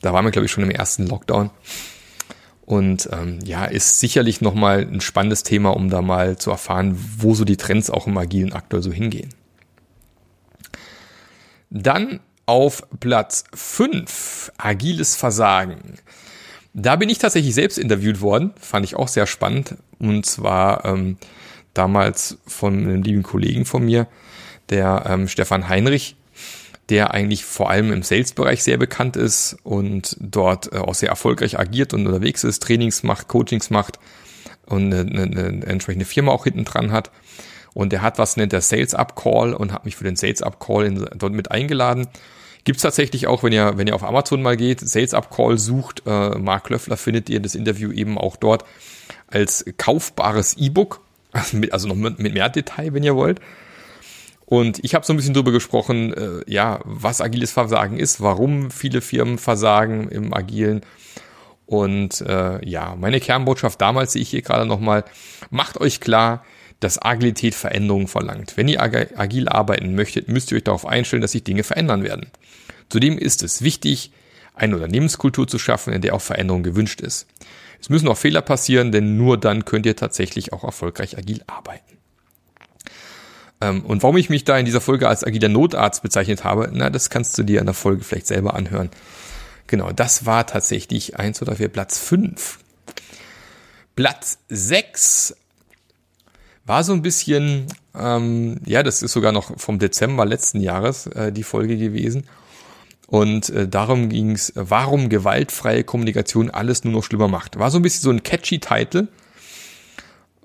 da 0.00 0.12
waren 0.12 0.24
wir, 0.24 0.30
glaube 0.30 0.46
ich, 0.46 0.52
schon 0.52 0.64
im 0.64 0.70
ersten 0.70 1.06
Lockdown. 1.06 1.50
Und 2.66 3.08
ähm, 3.12 3.38
ja, 3.44 3.64
ist 3.64 4.00
sicherlich 4.00 4.40
nochmal 4.40 4.80
ein 4.80 5.00
spannendes 5.00 5.44
Thema, 5.44 5.70
um 5.70 5.88
da 5.88 6.02
mal 6.02 6.36
zu 6.36 6.50
erfahren, 6.50 6.98
wo 7.18 7.34
so 7.34 7.44
die 7.44 7.56
Trends 7.56 7.90
auch 7.90 8.08
im 8.08 8.18
agilen 8.18 8.52
aktuell 8.52 8.82
so 8.82 8.92
hingehen. 8.92 9.30
Dann 11.70 12.20
auf 12.44 12.82
Platz 13.00 13.44
5, 13.54 14.52
agiles 14.58 15.14
Versagen. 15.14 15.94
Da 16.74 16.96
bin 16.96 17.08
ich 17.08 17.18
tatsächlich 17.18 17.54
selbst 17.54 17.78
interviewt 17.78 18.20
worden, 18.20 18.52
fand 18.60 18.84
ich 18.84 18.96
auch 18.96 19.08
sehr 19.08 19.26
spannend. 19.26 19.76
Und 19.98 20.26
zwar 20.26 20.84
ähm, 20.84 21.18
damals 21.72 22.38
von 22.46 22.74
einem 22.74 23.02
lieben 23.02 23.22
Kollegen 23.22 23.64
von 23.64 23.84
mir, 23.84 24.08
der 24.70 25.04
ähm, 25.08 25.28
Stefan 25.28 25.68
Heinrich, 25.68 26.16
der 26.88 27.12
eigentlich 27.12 27.44
vor 27.44 27.70
allem 27.70 27.92
im 27.92 28.02
Sales-Bereich 28.02 28.62
sehr 28.62 28.76
bekannt 28.76 29.16
ist 29.16 29.56
und 29.64 30.16
dort 30.20 30.72
äh, 30.72 30.78
auch 30.78 30.94
sehr 30.94 31.08
erfolgreich 31.08 31.58
agiert 31.58 31.94
und 31.94 32.06
unterwegs 32.06 32.44
ist, 32.44 32.62
Trainings 32.62 33.02
macht, 33.02 33.28
Coachings 33.28 33.70
macht 33.70 33.98
und 34.66 34.92
eine, 34.92 35.22
eine, 35.22 35.66
entsprechende 35.66 36.04
Firma 36.04 36.32
auch 36.32 36.44
hinten 36.44 36.64
dran 36.64 36.92
hat. 36.92 37.10
Und 37.74 37.92
er 37.92 38.02
hat 38.02 38.18
was 38.18 38.36
nennt 38.36 38.52
der 38.52 38.62
Sales 38.62 38.94
Up 38.94 39.16
Call 39.16 39.52
und 39.52 39.72
hat 39.72 39.84
mich 39.84 39.96
für 39.96 40.04
den 40.04 40.16
Sales 40.16 40.42
Up 40.42 40.60
Call 40.60 41.08
dort 41.16 41.32
mit 41.32 41.50
eingeladen. 41.50 42.06
Gibt's 42.64 42.82
tatsächlich 42.82 43.26
auch, 43.26 43.42
wenn 43.42 43.52
ihr, 43.52 43.76
wenn 43.76 43.86
ihr 43.86 43.94
auf 43.94 44.02
Amazon 44.02 44.42
mal 44.42 44.56
geht, 44.56 44.80
Sales 44.80 45.14
Up 45.14 45.34
Call 45.34 45.58
sucht, 45.58 46.02
äh, 46.06 46.30
Mark 46.38 46.70
Löffler 46.70 46.96
findet 46.96 47.28
ihr 47.28 47.40
das 47.40 47.54
Interview 47.54 47.92
eben 47.92 48.16
auch 48.18 48.36
dort 48.36 48.64
als 49.28 49.64
kaufbares 49.76 50.56
E-Book, 50.56 51.00
also, 51.32 51.58
also 51.70 51.88
noch 51.88 51.96
mit, 51.96 52.18
mit 52.18 52.34
mehr 52.34 52.48
Detail, 52.48 52.94
wenn 52.94 53.02
ihr 53.02 53.16
wollt. 53.16 53.40
Und 54.46 54.82
ich 54.84 54.94
habe 54.94 55.04
so 55.04 55.12
ein 55.12 55.16
bisschen 55.16 55.34
drüber 55.34 55.50
gesprochen, 55.50 56.14
äh, 56.14 56.40
ja, 56.46 56.80
was 56.84 57.20
agiles 57.20 57.50
Versagen 57.50 57.98
ist, 57.98 58.20
warum 58.20 58.70
viele 58.70 59.00
Firmen 59.00 59.38
versagen 59.38 60.08
im 60.08 60.32
Agilen. 60.32 60.82
Und 61.66 62.20
äh, 62.20 62.64
ja, 62.64 62.94
meine 62.96 63.18
Kernbotschaft 63.18 63.80
damals 63.80 64.12
sehe 64.12 64.22
ich 64.22 64.30
hier 64.30 64.42
gerade 64.42 64.64
nochmal, 64.64 65.04
macht 65.50 65.80
euch 65.80 65.98
klar, 65.98 66.44
dass 66.78 67.02
Agilität 67.02 67.56
Veränderungen 67.56 68.06
verlangt. 68.06 68.56
Wenn 68.56 68.68
ihr 68.68 68.80
agil 68.82 69.48
arbeiten 69.48 69.96
möchtet, 69.96 70.28
müsst 70.28 70.52
ihr 70.52 70.58
euch 70.58 70.64
darauf 70.64 70.86
einstellen, 70.86 71.22
dass 71.22 71.32
sich 71.32 71.42
Dinge 71.42 71.64
verändern 71.64 72.04
werden. 72.04 72.30
Zudem 72.88 73.18
ist 73.18 73.42
es 73.42 73.62
wichtig, 73.62 74.12
eine 74.54 74.76
Unternehmenskultur 74.76 75.48
zu 75.48 75.58
schaffen, 75.58 75.92
in 75.92 76.02
der 76.02 76.14
auch 76.14 76.20
Veränderung 76.20 76.62
gewünscht 76.62 77.00
ist. 77.00 77.26
Es 77.80 77.88
müssen 77.88 78.08
auch 78.08 78.16
Fehler 78.16 78.42
passieren, 78.42 78.92
denn 78.92 79.16
nur 79.16 79.38
dann 79.38 79.64
könnt 79.64 79.86
ihr 79.86 79.96
tatsächlich 79.96 80.52
auch 80.52 80.64
erfolgreich 80.64 81.18
agil 81.18 81.42
arbeiten. 81.46 81.95
Ähm, 83.60 83.84
und 83.84 84.02
warum 84.02 84.16
ich 84.16 84.30
mich 84.30 84.44
da 84.44 84.58
in 84.58 84.66
dieser 84.66 84.80
Folge 84.80 85.08
als 85.08 85.24
agiler 85.24 85.48
Notarzt 85.48 86.02
bezeichnet 86.02 86.44
habe, 86.44 86.70
na, 86.72 86.90
das 86.90 87.10
kannst 87.10 87.36
du 87.38 87.42
dir 87.42 87.60
in 87.60 87.66
der 87.66 87.74
Folge 87.74 88.04
vielleicht 88.04 88.26
selber 88.26 88.54
anhören. 88.54 88.90
Genau, 89.66 89.90
das 89.92 90.26
war 90.26 90.46
tatsächlich 90.46 91.18
eins 91.18 91.42
oder 91.42 91.56
vier 91.56 91.68
Platz 91.68 91.98
fünf. 91.98 92.58
Platz 93.96 94.38
sechs 94.48 95.34
war 96.66 96.84
so 96.84 96.92
ein 96.92 97.02
bisschen, 97.02 97.66
ähm, 97.94 98.60
ja, 98.66 98.82
das 98.82 99.02
ist 99.02 99.12
sogar 99.12 99.32
noch 99.32 99.58
vom 99.58 99.78
Dezember 99.78 100.26
letzten 100.26 100.60
Jahres 100.60 101.06
äh, 101.06 101.32
die 101.32 101.44
Folge 101.44 101.76
gewesen. 101.76 102.24
Und 103.06 103.50
äh, 103.50 103.68
darum 103.68 104.08
ging 104.08 104.32
es, 104.32 104.52
warum 104.56 105.08
gewaltfreie 105.08 105.84
Kommunikation 105.84 106.50
alles 106.50 106.84
nur 106.84 106.92
noch 106.92 107.04
schlimmer 107.04 107.28
macht. 107.28 107.58
War 107.58 107.70
so 107.70 107.78
ein 107.78 107.82
bisschen 107.82 108.02
so 108.02 108.10
ein 108.10 108.22
catchy 108.24 108.58
Titel. 108.58 109.06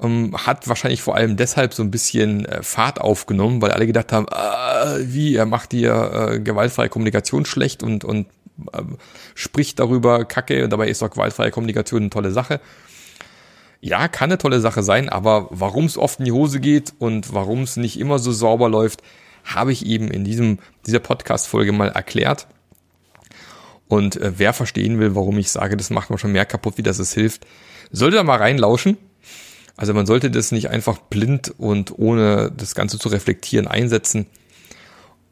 Ähm, 0.01 0.35
hat 0.35 0.67
wahrscheinlich 0.67 1.01
vor 1.01 1.15
allem 1.15 1.37
deshalb 1.37 1.73
so 1.73 1.83
ein 1.83 1.91
bisschen 1.91 2.45
äh, 2.45 2.63
Fahrt 2.63 2.99
aufgenommen, 2.99 3.61
weil 3.61 3.71
alle 3.71 3.87
gedacht 3.87 4.11
haben, 4.11 4.25
äh, 4.27 5.13
wie, 5.13 5.35
er 5.35 5.45
macht 5.45 5.71
hier 5.71 6.29
äh, 6.31 6.39
gewaltfreie 6.39 6.89
Kommunikation 6.89 7.45
schlecht 7.45 7.83
und, 7.83 8.03
und 8.03 8.27
äh, 8.73 8.81
spricht 9.35 9.79
darüber 9.79 10.25
Kacke 10.25 10.63
und 10.63 10.71
dabei 10.71 10.87
ist 10.87 11.01
doch 11.01 11.11
gewaltfreie 11.11 11.51
Kommunikation 11.51 12.01
eine 12.01 12.09
tolle 12.09 12.31
Sache. 12.31 12.59
Ja, 13.79 14.07
kann 14.07 14.29
eine 14.29 14.37
tolle 14.37 14.59
Sache 14.59 14.83
sein, 14.83 15.09
aber 15.09 15.47
warum 15.49 15.85
es 15.85 15.97
oft 15.97 16.19
in 16.19 16.25
die 16.25 16.31
Hose 16.31 16.59
geht 16.59 16.93
und 16.99 17.33
warum 17.33 17.63
es 17.63 17.77
nicht 17.77 17.99
immer 17.99 18.19
so 18.19 18.31
sauber 18.31 18.69
läuft, 18.69 19.01
habe 19.43 19.71
ich 19.71 19.85
eben 19.85 20.09
in 20.09 20.23
diesem, 20.23 20.59
dieser 20.85 20.99
Podcast-Folge 20.99 21.71
mal 21.71 21.89
erklärt. 21.89 22.47
Und 23.87 24.17
äh, 24.17 24.33
wer 24.37 24.53
verstehen 24.53 24.99
will, 24.99 25.15
warum 25.15 25.37
ich 25.37 25.51
sage, 25.51 25.77
das 25.77 25.89
macht 25.89 26.09
man 26.09 26.19
schon 26.19 26.31
mehr 26.31 26.45
kaputt, 26.45 26.77
wie 26.77 26.83
das 26.83 26.99
es 26.99 27.13
hilft, 27.13 27.45
sollte 27.91 28.17
da 28.17 28.23
mal 28.23 28.37
reinlauschen. 28.37 28.97
Also 29.77 29.93
man 29.93 30.05
sollte 30.05 30.29
das 30.29 30.51
nicht 30.51 30.69
einfach 30.69 30.97
blind 30.99 31.53
und 31.57 31.97
ohne 31.97 32.51
das 32.55 32.75
Ganze 32.75 32.99
zu 32.99 33.09
reflektieren 33.09 33.67
einsetzen. 33.67 34.27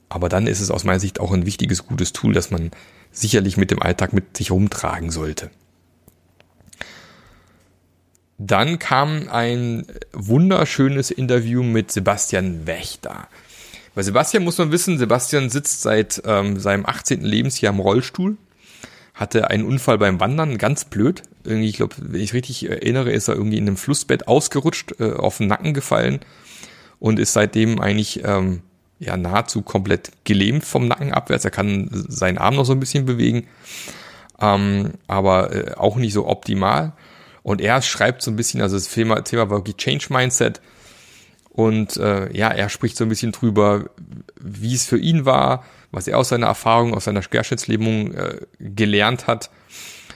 Aber 0.10 0.28
dann 0.28 0.48
ist 0.48 0.60
es 0.60 0.72
aus 0.72 0.84
meiner 0.84 1.00
Sicht 1.00 1.20
auch 1.20 1.32
ein 1.32 1.46
wichtiges, 1.46 1.86
gutes 1.86 2.14
Tool, 2.14 2.34
das 2.34 2.50
man 2.50 2.72
sicherlich 3.12 3.58
mit 3.58 3.72
dem 3.72 3.82
Alltag 3.82 4.14
mit 4.14 4.38
sich 4.38 4.52
rumtragen 4.52 5.12
sollte. 5.12 5.52
Dann 8.38 8.80
kam 8.80 9.28
ein 9.30 9.86
wunderschönes 10.14 11.12
Interview 11.12 11.62
mit 11.62 11.92
Sebastian 11.92 12.66
Wächter. 12.66 13.28
Bei 13.96 14.02
Sebastian 14.02 14.44
muss 14.44 14.58
man 14.58 14.72
wissen, 14.72 14.98
Sebastian 14.98 15.50
sitzt 15.50 15.82
seit 15.82 16.22
ähm, 16.26 16.58
seinem 16.58 16.86
18. 16.86 17.22
Lebensjahr 17.22 17.74
im 17.74 17.82
Rollstuhl, 17.82 18.38
hatte 19.20 19.50
einen 19.50 19.66
Unfall 19.66 19.98
beim 19.98 20.22
Wandern, 20.22 20.58
ganz 20.58 20.86
blöd. 20.86 21.24
Irgendwie, 21.44 21.68
ich 21.68 21.76
glaube, 21.76 21.96
wenn 22.00 22.22
ich 22.22 22.34
richtig 22.34 22.70
erinnere, 22.70 23.12
ist 23.12 23.28
er 23.28 23.36
irgendwie 23.36 23.58
in 23.58 23.68
einem 23.68 23.76
Flussbett 23.76 24.30
ausgerutscht, 24.30 24.94
äh, 25.00 25.12
auf 25.12 25.38
den 25.38 25.48
Nacken 25.48 25.74
gefallen 25.74 26.22
und 27.00 27.20
ist 27.20 27.34
seitdem 27.34 27.82
eigentlich 27.82 28.24
ähm, 28.24 28.62
ja 28.98 29.18
nahezu 29.18 29.62
komplett 29.62 30.12
gelähmt 30.24 30.64
vom 30.64 30.88
Nacken 30.88 31.12
abwärts. 31.12 31.44
Er 31.44 31.52
kann 31.52 31.90
seinen 31.92 32.38
Arm 32.38 32.56
noch 32.56 32.64
so 32.64 32.72
ein 32.72 32.80
bisschen 32.80 33.06
bewegen, 33.06 33.48
ähm, 34.40 34.92
aber 35.08 35.54
äh, 35.54 35.74
auch 35.74 35.98
nicht 35.98 36.14
so 36.14 36.26
optimal. 36.26 36.94
Und 37.44 37.60
er 37.60 37.82
schreibt 37.82 38.22
so 38.22 38.32
ein 38.32 38.38
bisschen, 38.38 38.62
also 38.62 38.78
das 38.78 38.88
Thema, 38.88 39.22
Thema 39.22 39.50
war 39.50 39.58
wirklich 39.58 39.76
Change 39.76 40.08
Mindset. 40.12 40.62
Und 41.50 41.98
äh, 41.98 42.32
ja, 42.36 42.48
er 42.52 42.70
spricht 42.70 42.96
so 42.96 43.04
ein 43.04 43.10
bisschen 43.10 43.34
drüber, 43.34 43.90
wie 44.40 44.74
es 44.74 44.86
für 44.86 44.98
ihn 44.98 45.26
war, 45.26 45.66
was 45.92 46.08
er 46.08 46.18
aus 46.18 46.30
seiner 46.30 46.48
Erfahrung, 46.48 46.94
aus 46.94 47.06
seiner 47.06 47.22
Querschnittslebung 47.22 48.14
äh, 48.14 48.38
gelernt 48.60 49.28
hat, 49.28 49.50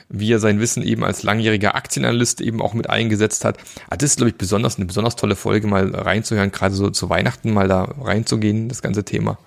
wie 0.10 0.32
er 0.32 0.40
sein 0.40 0.60
Wissen 0.60 0.84
eben 0.84 1.04
als 1.04 1.24
langjähriger 1.24 1.76
Aktienanalyst 1.76 2.42
eben 2.42 2.62
auch 2.62 2.74
mit 2.74 2.90
eingesetzt 2.90 3.46
hat. 3.46 3.58
Ah, 3.90 3.98
das 3.98 4.12
ist, 4.12 4.18
glaube 4.18 4.30
ich, 4.30 4.36
besonders 4.36 4.78
eine 4.78 4.86
besonders 4.86 5.16
tolle 5.16 5.36
Folge, 5.36 5.68
mal 5.68 5.94
reinzuhören, 5.94 6.52
gerade 6.52 6.76
so 6.76 6.90
zu 6.90 7.10
Weihnachten 7.10 7.52
mal 7.52 7.68
da 7.68 7.84
reinzugehen, 7.84 8.70
das 8.70 8.82
ganze 8.82 9.04
Thema. 9.04 9.38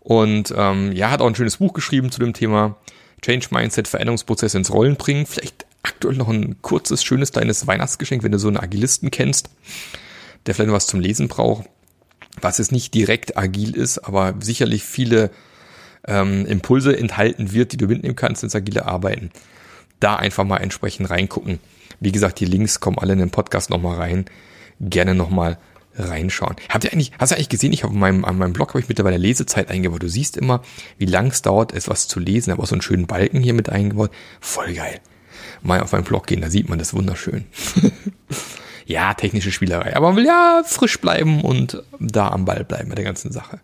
Und 0.00 0.52
ähm, 0.56 0.92
ja, 0.92 1.10
hat 1.10 1.20
auch 1.20 1.26
ein 1.26 1.34
schönes 1.34 1.58
Buch 1.58 1.74
geschrieben 1.74 2.10
zu 2.10 2.18
dem 2.18 2.32
Thema 2.32 2.76
Change 3.22 3.48
Mindset, 3.50 3.88
Veränderungsprozesse 3.88 4.58
ins 4.58 4.72
Rollen 4.72 4.96
bringen. 4.96 5.26
Vielleicht 5.26 5.66
aktuell 5.82 6.16
noch 6.16 6.28
ein 6.28 6.60
kurzes, 6.62 7.04
schönes 7.04 7.32
kleines 7.32 7.66
Weihnachtsgeschenk, 7.66 8.22
wenn 8.22 8.32
du 8.32 8.38
so 8.38 8.48
einen 8.48 8.56
Agilisten 8.56 9.10
kennst, 9.10 9.50
der 10.46 10.54
vielleicht 10.54 10.68
noch 10.68 10.76
was 10.76 10.86
zum 10.86 11.00
Lesen 11.00 11.28
braucht, 11.28 11.66
was 12.42 12.58
jetzt 12.58 12.72
nicht 12.72 12.94
direkt 12.94 13.36
agil 13.36 13.76
ist, 13.76 13.98
aber 13.98 14.34
sicherlich 14.40 14.84
viele 14.84 15.30
ähm, 16.06 16.46
Impulse 16.46 16.96
enthalten 16.96 17.52
wird, 17.52 17.72
die 17.72 17.76
du 17.76 17.86
mitnehmen 17.86 18.16
kannst 18.16 18.42
ins 18.42 18.54
agile 18.54 18.86
Arbeiten. 18.86 19.30
Da 20.00 20.16
einfach 20.16 20.44
mal 20.44 20.58
entsprechend 20.58 21.10
reingucken. 21.10 21.58
Wie 22.00 22.12
gesagt, 22.12 22.40
die 22.40 22.44
Links 22.44 22.80
kommen 22.80 22.98
alle 22.98 23.14
in 23.14 23.18
den 23.18 23.30
Podcast 23.30 23.70
nochmal 23.70 23.96
rein. 23.96 24.26
Gerne 24.80 25.14
nochmal 25.14 25.58
reinschauen. 25.96 26.54
Habt 26.68 26.84
ihr 26.84 26.92
eigentlich, 26.92 27.12
hast 27.18 27.32
du 27.32 27.34
eigentlich 27.34 27.48
gesehen, 27.48 27.72
ich 27.72 27.82
habe 27.82 27.92
meinem, 27.92 28.24
an 28.24 28.38
meinem 28.38 28.52
Blog 28.52 28.68
habe 28.70 28.80
ich 28.80 28.88
mittlerweile 28.88 29.16
Lesezeit 29.16 29.68
eingebaut. 29.68 30.02
Du 30.02 30.08
siehst 30.08 30.36
immer, 30.36 30.62
wie 30.96 31.06
lang 31.06 31.28
es 31.28 31.42
dauert, 31.42 31.74
etwas 31.74 32.06
zu 32.06 32.20
lesen. 32.20 32.50
Ich 32.50 32.52
habe 32.52 32.62
auch 32.62 32.68
so 32.68 32.76
einen 32.76 32.82
schönen 32.82 33.06
Balken 33.06 33.42
hier 33.42 33.54
mit 33.54 33.68
eingebaut. 33.68 34.12
Voll 34.40 34.74
geil 34.74 35.00
mal 35.62 35.80
auf 35.80 35.92
meinen 35.92 36.04
Blog 36.04 36.26
gehen, 36.26 36.40
da 36.40 36.50
sieht 36.50 36.68
man 36.68 36.78
das 36.78 36.94
wunderschön. 36.94 37.44
ja, 38.88 39.12
technische 39.12 39.52
Spielerei, 39.52 39.94
aber 39.94 40.08
man 40.08 40.16
will 40.16 40.24
ja 40.24 40.62
frisch 40.64 40.98
bleiben 40.98 41.42
und 41.42 41.82
da 42.00 42.30
am 42.30 42.46
Ball 42.46 42.64
bleiben 42.64 42.88
mit 42.88 42.96
der 42.96 43.04
ganzen 43.04 43.30
Sache. 43.30 43.60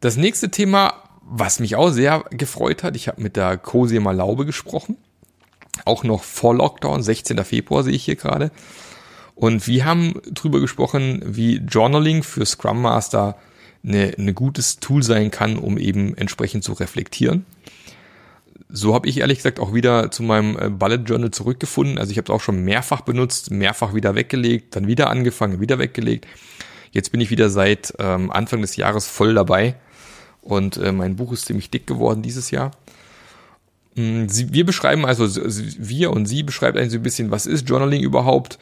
Das 0.00 0.16
nächste 0.16 0.50
Thema, 0.50 0.94
was 1.20 1.60
mich 1.60 1.76
auch 1.76 1.90
sehr 1.90 2.24
gefreut 2.30 2.82
hat, 2.82 2.96
ich 2.96 3.06
habe 3.06 3.20
mit 3.20 3.36
der 3.36 3.58
Cosima 3.58 4.12
Laube 4.12 4.46
gesprochen, 4.46 4.96
auch 5.84 6.04
noch 6.04 6.22
vor 6.22 6.54
Lockdown, 6.54 7.02
16. 7.02 7.44
Februar 7.44 7.82
sehe 7.82 7.92
ich 7.92 8.06
hier 8.06 8.16
gerade. 8.16 8.50
Und 9.34 9.66
wir 9.66 9.84
haben 9.84 10.14
drüber 10.32 10.58
gesprochen, 10.58 11.22
wie 11.26 11.58
Journaling 11.58 12.22
für 12.22 12.46
Scrum 12.46 12.80
Master 12.80 13.36
eine, 13.84 14.14
eine 14.16 14.32
gutes 14.32 14.80
Tool 14.80 15.02
sein 15.02 15.30
kann, 15.30 15.58
um 15.58 15.76
eben 15.76 16.16
entsprechend 16.16 16.64
zu 16.64 16.72
reflektieren 16.72 17.44
so 18.68 18.94
habe 18.94 19.08
ich 19.08 19.18
ehrlich 19.18 19.38
gesagt 19.38 19.60
auch 19.60 19.72
wieder 19.72 20.10
zu 20.10 20.22
meinem 20.22 20.58
äh, 20.58 20.68
Bullet 20.68 21.02
Journal 21.06 21.30
zurückgefunden. 21.30 21.98
Also 21.98 22.12
ich 22.12 22.18
habe 22.18 22.26
es 22.26 22.30
auch 22.30 22.40
schon 22.40 22.64
mehrfach 22.64 23.00
benutzt, 23.00 23.50
mehrfach 23.50 23.94
wieder 23.94 24.14
weggelegt, 24.14 24.76
dann 24.76 24.86
wieder 24.86 25.10
angefangen, 25.10 25.60
wieder 25.60 25.78
weggelegt. 25.78 26.26
Jetzt 26.90 27.12
bin 27.12 27.20
ich 27.20 27.30
wieder 27.30 27.50
seit 27.50 27.94
ähm, 27.98 28.30
Anfang 28.30 28.60
des 28.60 28.76
Jahres 28.76 29.06
voll 29.06 29.34
dabei 29.34 29.74
und 30.42 30.76
äh, 30.76 30.92
mein 30.92 31.16
Buch 31.16 31.32
ist 31.32 31.46
ziemlich 31.46 31.70
dick 31.70 31.86
geworden 31.86 32.22
dieses 32.22 32.50
Jahr. 32.50 32.72
Mm, 33.94 34.26
sie, 34.28 34.52
wir 34.52 34.64
beschreiben 34.64 35.04
also, 35.06 35.26
wir 35.26 36.10
und 36.10 36.26
sie 36.26 36.42
beschreiben 36.42 36.78
eigentlich 36.78 36.92
so 36.92 36.98
ein 36.98 37.02
bisschen, 37.02 37.30
was 37.30 37.46
ist 37.46 37.68
Journaling 37.68 38.02
überhaupt? 38.02 38.58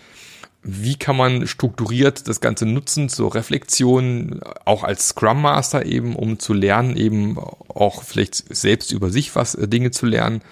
Wie 0.62 0.96
kann 0.96 1.16
man 1.16 1.46
strukturiert 1.46 2.26
das 2.28 2.40
Ganze 2.40 2.66
nutzen 2.66 3.08
zur 3.08 3.34
Reflexion, 3.34 4.40
auch 4.64 4.82
als 4.82 5.08
Scrum 5.08 5.42
Master 5.42 5.86
eben, 5.86 6.16
um 6.16 6.38
zu 6.38 6.54
lernen, 6.54 6.96
eben 6.96 7.38
auch 7.38 8.02
vielleicht 8.02 8.44
selbst 8.54 8.90
über 8.92 9.10
sich 9.10 9.36
was 9.36 9.54
äh, 9.54 9.68
Dinge 9.68 9.92
zu 9.92 10.06
lernen, 10.06 10.42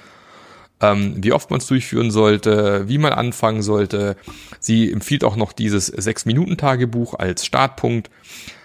ähm, 0.80 1.16
wie 1.18 1.32
oft 1.32 1.50
man 1.50 1.58
es 1.58 1.66
durchführen 1.66 2.11
sollte, 2.11 2.88
wie 2.88 2.99
man 2.99 3.12
anfangen 3.12 3.62
sollte. 3.62 4.16
Sie 4.61 4.90
empfiehlt 4.92 5.25
auch 5.25 5.37
noch 5.37 5.52
dieses 5.52 5.87
Sechs-Minuten-Tagebuch 5.87 7.14
als 7.14 7.44
Startpunkt. 7.44 8.11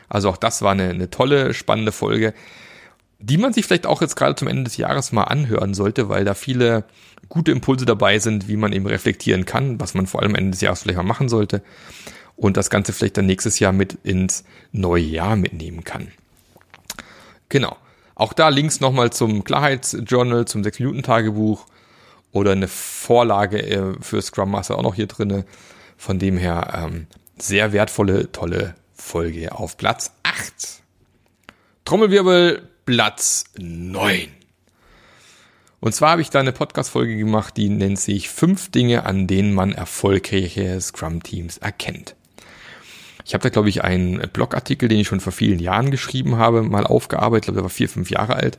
Also 0.08 0.30
auch 0.30 0.38
das 0.38 0.62
war 0.62 0.74
eine, 0.74 0.90
eine 0.90 1.10
tolle, 1.10 1.54
spannende 1.54 1.92
Folge, 1.92 2.34
die 3.20 3.38
man 3.38 3.54
sich 3.54 3.66
vielleicht 3.66 3.86
auch 3.86 4.02
jetzt 4.02 4.16
gerade 4.16 4.36
zum 4.36 4.48
Ende 4.48 4.64
des 4.64 4.78
Jahres 4.78 5.12
mal 5.12 5.26
anhören 5.26 5.74
sollte, 5.74 6.10
weil 6.10 6.26
da 6.26 6.34
viele 6.34 6.86
gute 7.30 7.52
Impulse 7.52 7.86
dabei 7.86 8.20
sind, 8.20 8.48
wie 8.48 8.58
man 8.58 8.74
eben 8.74 8.88
reflektieren 8.88 9.46
kann, 9.46 9.80
was 9.80 9.94
man 9.94 10.08
vor 10.08 10.22
allem 10.22 10.36
Ende 10.36 10.52
des 10.52 10.62
Jahres 10.62 10.82
vielleicht 10.82 10.98
mal 10.98 11.04
machen 11.04 11.30
sollte. 11.30 11.62
und 12.36 12.56
das 12.56 12.70
Ganze 12.70 12.94
vielleicht 12.94 13.18
dann 13.18 13.26
nächstes 13.26 13.60
Jahr 13.60 13.74
mit 13.74 13.98
ins 14.04 14.46
neue 14.72 15.04
Jahr 15.04 15.36
mitnehmen 15.36 15.84
kann. 15.84 16.10
Genau. 17.50 17.76
Auch 18.16 18.32
da 18.34 18.50
Links 18.50 18.80
nochmal 18.80 19.12
zum 19.12 19.44
Klarheitsjournal, 19.44 20.46
zum 20.46 20.62
6-Minuten-Tagebuch 20.62 21.66
oder 22.32 22.52
eine 22.52 22.68
Vorlage 22.68 23.62
äh, 23.62 23.94
für 24.02 24.22
Scrum 24.22 24.52
Master 24.52 24.78
auch 24.78 24.84
noch 24.84 24.96
hier 24.96 25.08
drinne. 25.08 25.46
Von 25.98 26.18
dem 26.20 26.38
her 26.38 26.74
ähm, 26.74 27.08
sehr 27.38 27.74
wertvolle, 27.74 28.32
tolle 28.32 28.76
Folge 28.94 29.52
auf 29.52 29.78
Platz 29.78 30.12
8. 30.24 30.82
Trommelwirbel, 31.86 32.70
Platz 32.86 33.46
9. 33.58 34.39
Und 35.82 35.94
zwar 35.94 36.12
habe 36.12 36.22
ich 36.22 36.30
da 36.30 36.40
eine 36.40 36.52
Podcast-Folge 36.52 37.16
gemacht, 37.16 37.56
die 37.56 37.70
nennt 37.70 38.00
sich 38.00 38.30
fünf 38.30 38.70
Dinge, 38.70 39.06
an 39.06 39.28
denen 39.28 39.54
man 39.54 39.72
erfolgreiche 39.72 40.80
Scrum-Teams 40.80 41.58
erkennt. 41.60 42.16
Ich 43.26 43.34
habe 43.34 43.44
da, 43.44 43.50
glaube 43.50 43.70
ich, 43.70 43.84
einen 43.84 44.20
Blogartikel, 44.34 44.90
den 44.90 45.00
ich 45.00 45.08
schon 45.08 45.20
vor 45.20 45.32
vielen 45.32 45.60
Jahren 45.60 45.92
geschrieben 45.92 46.38
habe, 46.38 46.64
mal 46.64 46.86
aufgearbeitet. 46.86 47.44
Ich 47.44 47.46
glaube, 47.46 47.58
der 47.58 47.64
war 47.64 47.70
vier, 47.70 47.88
fünf 47.88 48.10
Jahre 48.10 48.36
alt 48.36 48.58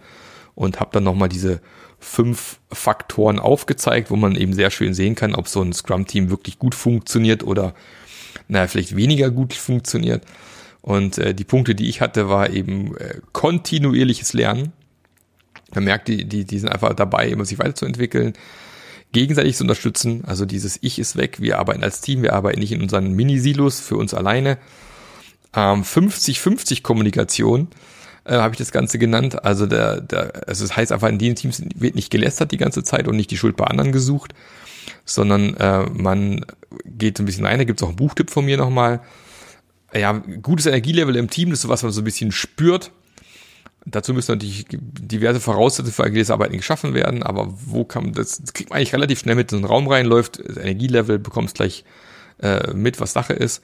und 0.54 0.80
habe 0.80 0.90
dann 0.92 1.04
nochmal 1.04 1.28
diese 1.28 1.60
fünf 1.98 2.58
Faktoren 2.72 3.38
aufgezeigt, 3.38 4.10
wo 4.10 4.16
man 4.16 4.34
eben 4.34 4.54
sehr 4.54 4.70
schön 4.70 4.94
sehen 4.94 5.14
kann, 5.14 5.34
ob 5.34 5.48
so 5.48 5.60
ein 5.60 5.72
Scrum-Team 5.72 6.30
wirklich 6.30 6.58
gut 6.58 6.74
funktioniert 6.74 7.42
oder 7.42 7.74
naja, 8.48 8.66
vielleicht 8.66 8.96
weniger 8.96 9.30
gut 9.30 9.52
funktioniert. 9.52 10.24
Und 10.82 11.18
äh, 11.18 11.34
die 11.34 11.44
Punkte, 11.44 11.74
die 11.74 11.88
ich 11.88 12.00
hatte, 12.00 12.28
war 12.28 12.50
eben 12.50 12.96
äh, 12.96 13.20
kontinuierliches 13.32 14.32
Lernen. 14.32 14.72
Man 15.74 15.84
merkt, 15.84 16.08
die, 16.08 16.24
die, 16.24 16.44
die 16.44 16.58
sind 16.58 16.68
einfach 16.68 16.94
dabei, 16.94 17.28
immer 17.28 17.44
sich 17.44 17.58
weiterzuentwickeln 17.58 18.34
gegenseitig 19.12 19.56
zu 19.56 19.64
unterstützen. 19.64 20.24
Also 20.26 20.44
dieses 20.44 20.78
Ich 20.82 20.98
ist 20.98 21.16
weg, 21.16 21.40
wir 21.40 21.58
arbeiten 21.58 21.82
als 21.82 22.00
Team, 22.00 22.22
wir 22.22 22.32
arbeiten 22.32 22.60
nicht 22.60 22.72
in 22.72 22.82
unseren 22.82 23.12
Mini-Silos 23.12 23.80
für 23.80 23.96
uns 23.96 24.14
alleine. 24.14 24.58
Ähm, 25.54 25.82
50-50 25.82 26.82
Kommunikation 26.82 27.68
äh, 28.24 28.34
habe 28.34 28.54
ich 28.54 28.58
das 28.58 28.70
Ganze 28.70 28.98
genannt. 28.98 29.44
Also 29.44 29.66
der, 29.66 30.00
der, 30.00 30.48
also 30.48 30.64
das 30.64 30.76
heißt 30.76 30.92
einfach, 30.92 31.08
in 31.08 31.18
den 31.18 31.34
Teams 31.34 31.62
wird 31.74 31.96
nicht 31.96 32.10
gelästert 32.10 32.52
die 32.52 32.56
ganze 32.56 32.84
Zeit 32.84 33.08
und 33.08 33.16
nicht 33.16 33.30
die 33.30 33.36
Schuld 33.36 33.56
bei 33.56 33.64
anderen 33.64 33.92
gesucht, 33.92 34.32
sondern 35.04 35.56
äh, 35.56 35.86
man 35.90 36.46
geht 36.84 37.16
so 37.18 37.24
ein 37.24 37.26
bisschen 37.26 37.46
rein. 37.46 37.58
Da 37.58 37.64
gibt 37.64 37.80
es 37.80 37.82
auch 37.82 37.88
einen 37.88 37.96
Buchtipp 37.96 38.30
von 38.30 38.44
mir 38.44 38.56
nochmal. 38.56 39.00
Ja, 39.92 40.12
gutes 40.12 40.66
Energielevel 40.66 41.16
im 41.16 41.30
Team, 41.30 41.50
das 41.50 41.58
ist 41.58 41.62
so 41.62 41.68
was, 41.68 41.80
was 41.80 41.82
man 41.82 41.92
so 41.92 42.00
ein 42.02 42.04
bisschen 42.04 42.30
spürt 42.30 42.92
Dazu 43.90 44.14
müssen 44.14 44.32
natürlich 44.32 44.66
diverse 44.70 45.40
Voraussetzungen 45.40 45.92
für 45.92 46.04
agiles 46.04 46.30
Arbeiten 46.30 46.56
geschaffen 46.56 46.94
werden, 46.94 47.22
aber 47.22 47.48
wo 47.50 47.84
kann 47.84 48.12
das, 48.12 48.40
das 48.40 48.52
kriegt 48.52 48.70
man 48.70 48.78
eigentlich 48.78 48.92
relativ 48.92 49.20
schnell 49.20 49.34
mit 49.34 49.52
in 49.52 49.58
einen 49.58 49.64
Raum 49.64 49.88
reinläuft, 49.88 50.40
das 50.46 50.56
Energielevel 50.56 51.18
bekommst 51.18 51.56
gleich 51.56 51.84
äh, 52.40 52.72
mit, 52.72 53.00
was 53.00 53.12
Sache 53.12 53.32
ist 53.32 53.62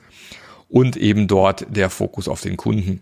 und 0.69 0.97
eben 0.97 1.29
dort 1.29 1.67
der 1.69 1.91
Fokus 1.91 2.29
auf 2.29 2.41
den 2.41 2.57
Kunden. 2.57 3.01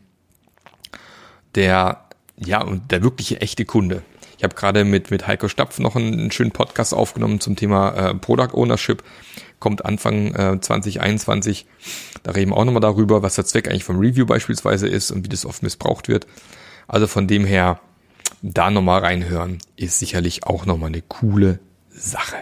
Der 1.55 2.05
ja 2.37 2.63
und 2.63 2.91
der 2.91 3.03
wirkliche 3.03 3.41
echte 3.41 3.65
Kunde. 3.65 4.03
Ich 4.37 4.45
habe 4.45 4.55
gerade 4.55 4.85
mit 4.85 5.11
mit 5.11 5.27
Heiko 5.27 5.49
Stapf 5.49 5.79
noch 5.79 5.97
einen, 5.97 6.13
einen, 6.15 6.31
schönen 6.31 6.51
Podcast 6.51 6.93
aufgenommen 6.93 7.41
zum 7.41 7.57
Thema 7.57 7.91
äh, 7.91 8.15
Product 8.15 8.55
Ownership. 8.55 9.03
Kommt 9.61 9.85
Anfang 9.85 10.35
äh, 10.35 10.61
2021. 10.61 11.67
Da 12.23 12.33
reden 12.33 12.51
wir 12.51 12.57
auch 12.57 12.65
nochmal 12.65 12.81
darüber, 12.81 13.23
was 13.23 13.37
der 13.37 13.45
Zweck 13.45 13.69
eigentlich 13.69 13.85
vom 13.85 13.99
Review 13.99 14.27
beispielsweise 14.27 14.89
ist 14.89 15.11
und 15.11 15.25
wie 15.25 15.29
das 15.29 15.47
oft 15.47 15.63
missbraucht 15.63 16.09
wird. 16.09 16.27
Also 16.87 17.07
von 17.07 17.27
dem 17.27 17.45
her, 17.45 17.81
da 18.43 18.71
nochmal 18.71 19.01
reinhören, 19.01 19.59
ist 19.77 19.99
sicherlich 19.99 20.45
auch 20.45 20.67
nochmal 20.67 20.89
eine 20.89 21.03
coole 21.03 21.61
Sache. 21.91 22.37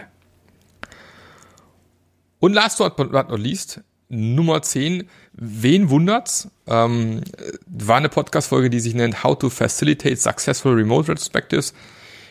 Und 2.39 2.53
last 2.53 2.79
but 2.79 3.11
not 3.11 3.39
least, 3.39 3.81
Nummer 4.09 4.61
10, 4.61 5.07
wen 5.33 5.89
wundert's? 5.89 6.49
Ähm, 6.67 7.21
war 7.65 7.97
eine 7.97 8.09
Podcast-Folge, 8.09 8.69
die 8.69 8.79
sich 8.79 8.93
nennt 8.93 9.23
How 9.23 9.37
to 9.37 9.49
Facilitate 9.49 10.17
Successful 10.17 10.73
Remote 10.73 11.09
Retrospectives. 11.09 11.73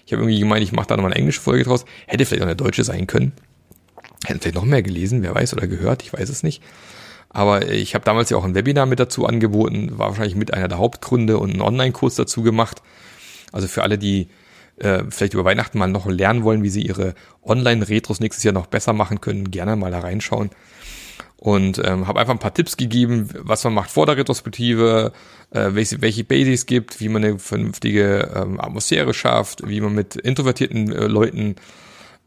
Ich 0.07 0.13
habe 0.13 0.23
irgendwie 0.23 0.39
gemeint, 0.39 0.63
ich 0.63 0.73
mache 0.73 0.87
da 0.87 0.97
nochmal 0.97 1.13
eine 1.13 1.19
englische 1.21 1.41
Folge 1.41 1.65
draus. 1.65 1.85
Hätte 2.07 2.27
vielleicht 2.27 2.43
auch 2.43 2.47
eine 2.47 2.57
deutsche 2.57 2.85
sein 2.85 3.07
können. 3.07 3.33
Hätten 4.25 4.41
vielleicht 4.41 4.55
noch 4.55 4.65
mehr 4.65 4.83
gelesen, 4.83 5.23
wer 5.23 5.35
weiß, 5.35 5.55
oder 5.55 5.67
gehört, 5.67 6.03
ich 6.03 6.13
weiß 6.13 6.29
es 6.29 6.43
nicht. 6.43 6.63
Aber 7.33 7.69
ich 7.71 7.95
habe 7.95 8.05
damals 8.05 8.31
ja 8.31 8.37
auch 8.37 8.45
ein 8.45 8.55
Webinar 8.55 8.87
mit 8.87 9.01
dazu 9.01 9.27
angeboten, 9.27 9.99
war 9.99 10.09
wahrscheinlich 10.09 10.37
mit 10.37 10.53
einer 10.53 10.69
der 10.69 10.79
Hauptgründe 10.79 11.39
und 11.39 11.51
einen 11.51 11.63
Online-Kurs 11.63 12.15
dazu 12.15 12.43
gemacht. 12.43 12.83
Also 13.53 13.69
für 13.69 13.83
alle, 13.83 13.99
die 13.99 14.29
äh, 14.77 15.05
vielleicht 15.09 15.35
über 15.35 15.45
Weihnachten 15.45 15.79
mal 15.79 15.87
noch 15.87 16.07
lernen 16.07 16.45
wollen, 16.45 16.63
wie 16.63 16.69
sie 16.69 16.83
ihre 16.83 17.15
Online-Retros 17.43 18.21
nächstes 18.21 18.45
Jahr 18.45 18.55
noch 18.55 18.67
besser 18.67 18.93
machen 18.93 19.21
können, 19.21 19.51
gerne 19.51 19.77
mal 19.77 19.91
da 19.91 20.01
reinschauen. 20.01 20.51
Und 21.37 21.81
ähm, 21.85 22.07
habe 22.07 22.21
einfach 22.21 22.35
ein 22.35 22.39
paar 22.39 22.55
Tipps 22.55 22.77
gegeben, 22.77 23.29
was 23.37 23.65
man 23.65 23.75
macht 23.75 23.91
vor 23.91 24.07
der 24.07 24.17
Retrospektive, 24.17 25.13
äh, 25.51 25.71
welche, 25.73 26.01
welche 26.01 26.23
Basics 26.23 26.67
gibt, 26.67 27.01
wie 27.01 27.09
man 27.09 27.25
eine 27.25 27.39
vernünftige 27.39 28.31
ähm, 28.35 28.61
Atmosphäre 28.61 29.13
schafft, 29.13 29.67
wie 29.67 29.81
man 29.81 29.93
mit 29.95 30.15
introvertierten 30.15 30.93
äh, 30.93 31.07
Leuten 31.07 31.57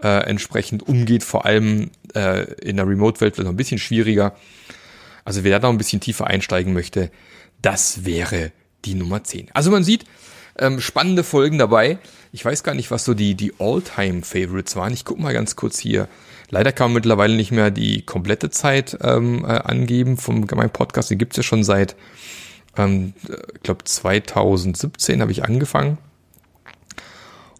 äh, 0.03 0.25
entsprechend 0.25 0.85
umgeht, 0.87 1.23
vor 1.23 1.45
allem 1.45 1.91
äh, 2.13 2.43
in 2.55 2.75
der 2.75 2.87
Remote-Welt 2.87 3.37
wird 3.37 3.39
es 3.39 3.45
noch 3.45 3.53
ein 3.53 3.57
bisschen 3.57 3.77
schwieriger. 3.77 4.35
Also 5.25 5.43
wer 5.43 5.59
da 5.59 5.67
noch 5.67 5.73
ein 5.73 5.77
bisschen 5.77 5.99
tiefer 5.99 6.27
einsteigen 6.27 6.71
möchte, 6.71 7.11
das 7.61 8.05
wäre 8.05 8.51
die 8.85 8.93
Nummer 8.93 9.23
10. 9.23 9.49
Also 9.53 9.71
man 9.71 9.83
sieht 9.83 10.05
ähm, 10.57 10.79
spannende 10.79 11.23
Folgen 11.23 11.57
dabei. 11.57 11.97
Ich 12.31 12.45
weiß 12.45 12.63
gar 12.63 12.75
nicht, 12.75 12.91
was 12.91 13.03
so 13.03 13.13
die, 13.13 13.35
die 13.35 13.53
All-Time-Favorites 13.59 14.75
waren. 14.75 14.93
Ich 14.93 15.03
gucke 15.03 15.21
mal 15.21 15.33
ganz 15.33 15.55
kurz 15.55 15.79
hier. 15.79 16.07
Leider 16.49 16.71
kann 16.71 16.87
man 16.87 16.95
mittlerweile 16.95 17.35
nicht 17.35 17.51
mehr 17.51 17.71
die 17.71 18.03
komplette 18.03 18.49
Zeit 18.51 18.97
ähm, 19.01 19.43
äh, 19.43 19.47
angeben 19.47 20.17
vom 20.17 20.45
meinem 20.53 20.69
Podcast. 20.69 21.09
Den 21.09 21.17
gibt's 21.17 21.37
ja 21.37 21.43
schon 21.43 21.63
seit, 21.63 21.95
ähm, 22.77 23.13
ich 23.55 23.63
glaube, 23.63 23.83
2017 23.83 25.21
habe 25.21 25.31
ich 25.31 25.43
angefangen. 25.43 25.97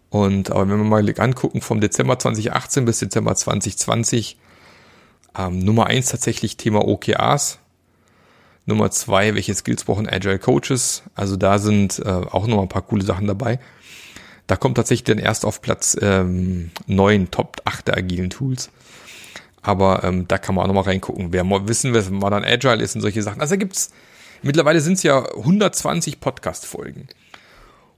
Und 0.08 0.50
aber 0.50 0.68
wenn 0.68 0.78
wir 0.78 0.84
mal 0.84 1.14
angucken, 1.18 1.60
vom 1.60 1.80
Dezember 1.80 2.18
2018 2.18 2.84
bis 2.84 3.00
Dezember 3.00 3.34
2020 3.34 4.38
ähm, 5.38 5.58
Nummer 5.58 5.86
eins 5.86 6.08
tatsächlich 6.08 6.56
Thema 6.56 6.86
OKRs. 6.86 7.58
Nummer 8.66 8.90
zwei, 8.90 9.34
welche 9.34 9.54
Skills 9.54 9.84
brauchen 9.84 10.08
Agile 10.08 10.38
Coaches? 10.38 11.04
Also 11.14 11.36
da 11.36 11.58
sind 11.58 12.00
äh, 12.00 12.08
auch 12.08 12.46
noch 12.46 12.60
ein 12.62 12.68
paar 12.68 12.82
coole 12.82 13.04
Sachen 13.04 13.26
dabei. 13.26 13.60
Da 14.48 14.56
kommt 14.56 14.76
tatsächlich 14.76 15.04
dann 15.04 15.18
erst 15.18 15.44
auf 15.44 15.62
Platz 15.62 15.96
ähm, 16.00 16.70
9, 16.86 17.30
Top 17.30 17.62
8 17.64 17.88
der 17.88 17.96
agilen 17.96 18.30
Tools. 18.30 18.70
Aber 19.62 20.04
ähm, 20.04 20.28
da 20.28 20.38
kann 20.38 20.54
man 20.54 20.64
auch 20.64 20.68
noch 20.68 20.74
mal 20.74 20.88
reingucken. 20.88 21.32
Wer 21.32 21.44
wissen 21.68 21.92
will, 21.92 22.00
was 22.00 22.10
Modern 22.10 22.44
Agile 22.44 22.82
ist 22.82 22.94
und 22.94 23.00
solche 23.00 23.22
Sachen. 23.22 23.40
Also 23.40 23.54
da 23.54 23.56
gibt's, 23.56 23.90
mittlerweile 24.42 24.80
sind 24.80 24.94
es 24.94 25.02
ja 25.02 25.24
120 25.36 26.20
Podcast-Folgen. 26.20 27.08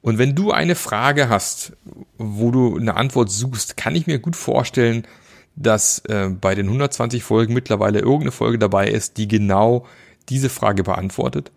Und 0.01 0.19
wenn 0.19 0.35
du 0.35 0.53
eine 0.53 0.75
Frage 0.75 1.29
hast, 1.29 1.73
wo 2.17 2.51
du 2.51 2.79
eine 2.79 2.97
Antwort 2.97 3.31
suchst, 3.31 3.77
kann 3.77 3.95
ich 3.95 4.07
mir 4.07 4.19
gut 4.19 4.37
vorstellen, 4.37 5.07
dass 5.59 5.99
äh, 6.07 6.29
bei 6.29 6.55
den 6.55 6.67
120 6.67 7.23
Folgen 7.23 7.53
mittlerweile 7.53 7.99
irgendeine 7.99 8.31
Folge 8.31 8.59
dabei 8.59 8.89
ist, 8.89 9.17
die 9.17 9.27
genau 9.27 9.87
diese 10.29 10.51
Frage 10.51 10.85
beantwortet. 10.85 11.51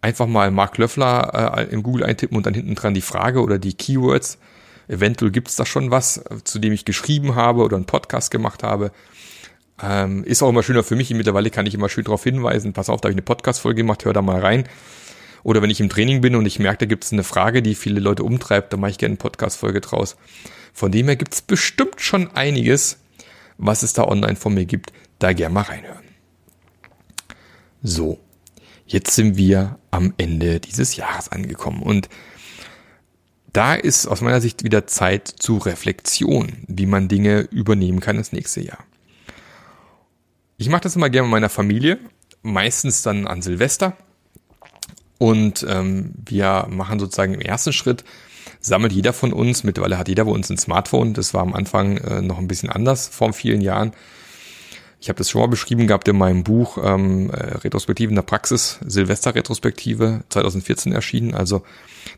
Einfach 0.00 0.26
mal 0.26 0.50
Mark 0.50 0.78
Löffler 0.78 1.58
äh, 1.58 1.64
in 1.64 1.82
Google 1.82 2.04
eintippen 2.04 2.36
und 2.36 2.46
dann 2.46 2.54
hinten 2.54 2.74
dran 2.74 2.94
die 2.94 3.02
Frage 3.02 3.42
oder 3.42 3.58
die 3.58 3.74
Keywords. 3.74 4.38
Eventuell 4.88 5.30
gibt 5.30 5.48
es 5.48 5.56
da 5.56 5.66
schon 5.66 5.90
was, 5.90 6.22
zu 6.44 6.58
dem 6.58 6.72
ich 6.72 6.84
geschrieben 6.84 7.34
habe 7.34 7.62
oder 7.62 7.76
einen 7.76 7.86
Podcast 7.86 8.30
gemacht 8.30 8.62
habe. 8.62 8.92
Ähm, 9.82 10.24
ist 10.24 10.42
auch 10.42 10.48
immer 10.48 10.62
schöner 10.62 10.82
für 10.82 10.96
mich. 10.96 11.10
Mittlerweile 11.10 11.50
kann 11.50 11.66
ich 11.66 11.74
immer 11.74 11.88
schön 11.88 12.04
darauf 12.04 12.22
hinweisen. 12.22 12.72
Pass 12.72 12.88
auf, 12.88 13.00
da 13.00 13.06
habe 13.06 13.12
ich 13.12 13.16
eine 13.16 13.22
Podcast-Folge 13.22 13.82
gemacht, 13.82 14.04
hör 14.04 14.12
da 14.12 14.22
mal 14.22 14.40
rein. 14.40 14.64
Oder 15.46 15.62
wenn 15.62 15.70
ich 15.70 15.80
im 15.80 15.88
Training 15.88 16.22
bin 16.22 16.34
und 16.34 16.44
ich 16.44 16.58
merke, 16.58 16.78
da 16.78 16.86
gibt 16.86 17.04
es 17.04 17.12
eine 17.12 17.22
Frage, 17.22 17.62
die 17.62 17.76
viele 17.76 18.00
Leute 18.00 18.24
umtreibt, 18.24 18.72
dann 18.72 18.80
mache 18.80 18.90
ich 18.90 18.98
gerne 18.98 19.12
eine 19.12 19.18
Podcast-Folge 19.18 19.80
draus. 19.80 20.16
Von 20.72 20.90
dem 20.90 21.06
her 21.06 21.14
gibt 21.14 21.34
es 21.34 21.40
bestimmt 21.40 22.00
schon 22.00 22.32
einiges, 22.34 22.98
was 23.56 23.84
es 23.84 23.92
da 23.92 24.02
online 24.08 24.34
von 24.34 24.54
mir 24.54 24.64
gibt. 24.64 24.92
Da 25.20 25.32
gerne 25.32 25.54
mal 25.54 25.60
reinhören. 25.60 26.02
So, 27.80 28.18
jetzt 28.88 29.14
sind 29.14 29.36
wir 29.36 29.78
am 29.92 30.14
Ende 30.16 30.58
dieses 30.58 30.96
Jahres 30.96 31.28
angekommen 31.28 31.80
und 31.80 32.08
da 33.52 33.76
ist 33.76 34.08
aus 34.08 34.22
meiner 34.22 34.40
Sicht 34.40 34.64
wieder 34.64 34.88
Zeit 34.88 35.28
zu 35.28 35.58
Reflexion, 35.58 36.64
wie 36.66 36.86
man 36.86 37.06
Dinge 37.06 37.42
übernehmen 37.42 38.00
kann 38.00 38.16
ins 38.16 38.32
nächste 38.32 38.62
Jahr. 38.62 38.84
Ich 40.56 40.68
mache 40.70 40.80
das 40.80 40.96
immer 40.96 41.08
gerne 41.08 41.28
mit 41.28 41.34
meiner 41.34 41.50
Familie, 41.50 42.00
meistens 42.42 43.02
dann 43.02 43.28
an 43.28 43.42
Silvester. 43.42 43.96
Und 45.18 45.66
ähm, 45.68 46.12
wir 46.24 46.66
machen 46.70 46.98
sozusagen 46.98 47.34
im 47.34 47.40
ersten 47.40 47.72
Schritt 47.72 48.04
sammelt 48.60 48.92
jeder 48.92 49.12
von 49.12 49.32
uns, 49.32 49.64
mittlerweile 49.64 49.98
hat 49.98 50.08
jeder 50.08 50.24
bei 50.24 50.30
uns 50.30 50.50
ein 50.50 50.58
Smartphone, 50.58 51.14
das 51.14 51.34
war 51.34 51.42
am 51.42 51.54
Anfang 51.54 51.98
äh, 51.98 52.20
noch 52.20 52.38
ein 52.38 52.48
bisschen 52.48 52.70
anders 52.70 53.08
vor 53.08 53.32
vielen 53.32 53.60
Jahren. 53.60 53.92
Ich 54.98 55.08
habe 55.08 55.18
das 55.18 55.30
schon 55.30 55.40
mal 55.40 55.48
beschrieben 55.48 55.86
gehabt 55.86 56.08
in 56.08 56.16
meinem 56.16 56.42
Buch 56.42 56.78
ähm, 56.82 57.30
äh, 57.30 57.58
Retrospektive 57.58 58.10
in 58.10 58.16
der 58.16 58.22
Praxis, 58.22 58.78
Silvester-Retrospektive, 58.84 60.24
2014 60.30 60.92
erschienen, 60.92 61.34
also 61.34 61.62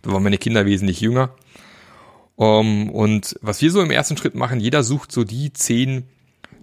da 0.02 0.12
waren 0.12 0.22
meine 0.22 0.38
Kinder 0.38 0.66
wesentlich 0.66 1.00
jünger. 1.00 1.30
Um, 2.36 2.90
und 2.90 3.34
was 3.42 3.60
wir 3.62 3.72
so 3.72 3.82
im 3.82 3.90
ersten 3.90 4.16
Schritt 4.16 4.36
machen, 4.36 4.60
jeder 4.60 4.84
sucht 4.84 5.10
so 5.10 5.24
die 5.24 5.52
zehn 5.52 6.04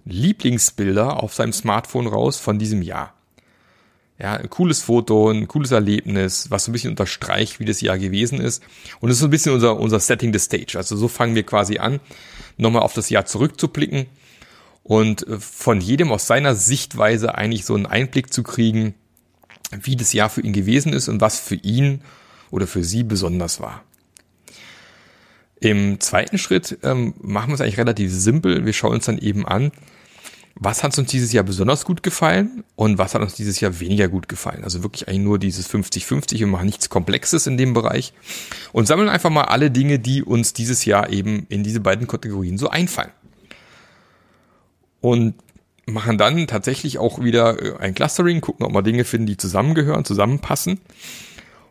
Lieblingsbilder 0.06 1.22
auf 1.22 1.34
seinem 1.34 1.52
Smartphone 1.52 2.06
raus 2.06 2.38
von 2.38 2.58
diesem 2.58 2.80
Jahr. 2.80 3.15
Ja, 4.18 4.34
ein 4.34 4.48
cooles 4.48 4.80
Foto, 4.80 5.30
ein 5.30 5.46
cooles 5.46 5.72
Erlebnis, 5.72 6.50
was 6.50 6.64
so 6.64 6.70
ein 6.70 6.72
bisschen 6.72 6.90
unterstreicht, 6.90 7.60
wie 7.60 7.66
das 7.66 7.82
Jahr 7.82 7.98
gewesen 7.98 8.40
ist. 8.40 8.62
Und 9.00 9.10
das 9.10 9.16
ist 9.16 9.20
so 9.20 9.26
ein 9.26 9.30
bisschen 9.30 9.52
unser, 9.52 9.78
unser 9.78 10.00
Setting 10.00 10.32
the 10.32 10.38
Stage. 10.38 10.78
Also 10.78 10.96
so 10.96 11.08
fangen 11.08 11.34
wir 11.34 11.42
quasi 11.42 11.78
an, 11.78 12.00
nochmal 12.56 12.82
auf 12.82 12.94
das 12.94 13.10
Jahr 13.10 13.26
zurückzublicken 13.26 14.06
und 14.82 15.26
äh, 15.26 15.38
von 15.38 15.80
jedem 15.80 16.12
aus 16.12 16.26
seiner 16.26 16.54
Sichtweise 16.54 17.34
eigentlich 17.34 17.66
so 17.66 17.74
einen 17.74 17.86
Einblick 17.86 18.32
zu 18.32 18.42
kriegen, 18.42 18.94
wie 19.70 19.96
das 19.96 20.12
Jahr 20.12 20.30
für 20.30 20.40
ihn 20.40 20.52
gewesen 20.52 20.92
ist 20.92 21.08
und 21.08 21.20
was 21.20 21.38
für 21.38 21.56
ihn 21.56 22.00
oder 22.50 22.66
für 22.66 22.84
sie 22.84 23.02
besonders 23.02 23.60
war. 23.60 23.82
Im 25.60 26.00
zweiten 26.00 26.38
Schritt 26.38 26.78
ähm, 26.82 27.14
machen 27.20 27.48
wir 27.48 27.54
es 27.54 27.60
eigentlich 27.60 27.78
relativ 27.78 28.12
simpel. 28.12 28.64
Wir 28.64 28.72
schauen 28.72 28.94
uns 28.94 29.06
dann 29.06 29.18
eben 29.18 29.46
an, 29.46 29.72
was 30.58 30.82
hat 30.82 30.96
uns 30.98 31.10
dieses 31.10 31.32
Jahr 31.32 31.44
besonders 31.44 31.84
gut 31.84 32.02
gefallen 32.02 32.64
und 32.76 32.96
was 32.96 33.14
hat 33.14 33.20
uns 33.20 33.34
dieses 33.34 33.60
Jahr 33.60 33.78
weniger 33.78 34.08
gut 34.08 34.28
gefallen. 34.28 34.64
Also 34.64 34.82
wirklich 34.82 35.06
eigentlich 35.06 35.22
nur 35.22 35.38
dieses 35.38 35.68
50-50 35.70 36.44
und 36.44 36.50
machen 36.50 36.66
nichts 36.66 36.88
Komplexes 36.88 37.46
in 37.46 37.58
dem 37.58 37.74
Bereich 37.74 38.14
und 38.72 38.86
sammeln 38.86 39.10
einfach 39.10 39.30
mal 39.30 39.44
alle 39.44 39.70
Dinge, 39.70 39.98
die 39.98 40.22
uns 40.22 40.54
dieses 40.54 40.86
Jahr 40.86 41.10
eben 41.10 41.46
in 41.50 41.62
diese 41.62 41.80
beiden 41.80 42.06
Kategorien 42.06 42.56
so 42.56 42.70
einfallen. 42.70 43.12
Und 45.02 45.34
machen 45.84 46.18
dann 46.18 46.46
tatsächlich 46.46 46.98
auch 46.98 47.22
wieder 47.22 47.62
äh, 47.62 47.78
ein 47.78 47.94
Clustering, 47.94 48.40
gucken, 48.40 48.66
ob 48.66 48.72
wir 48.72 48.82
Dinge 48.82 49.04
finden, 49.04 49.26
die 49.26 49.36
zusammengehören, 49.36 50.04
zusammenpassen 50.04 50.80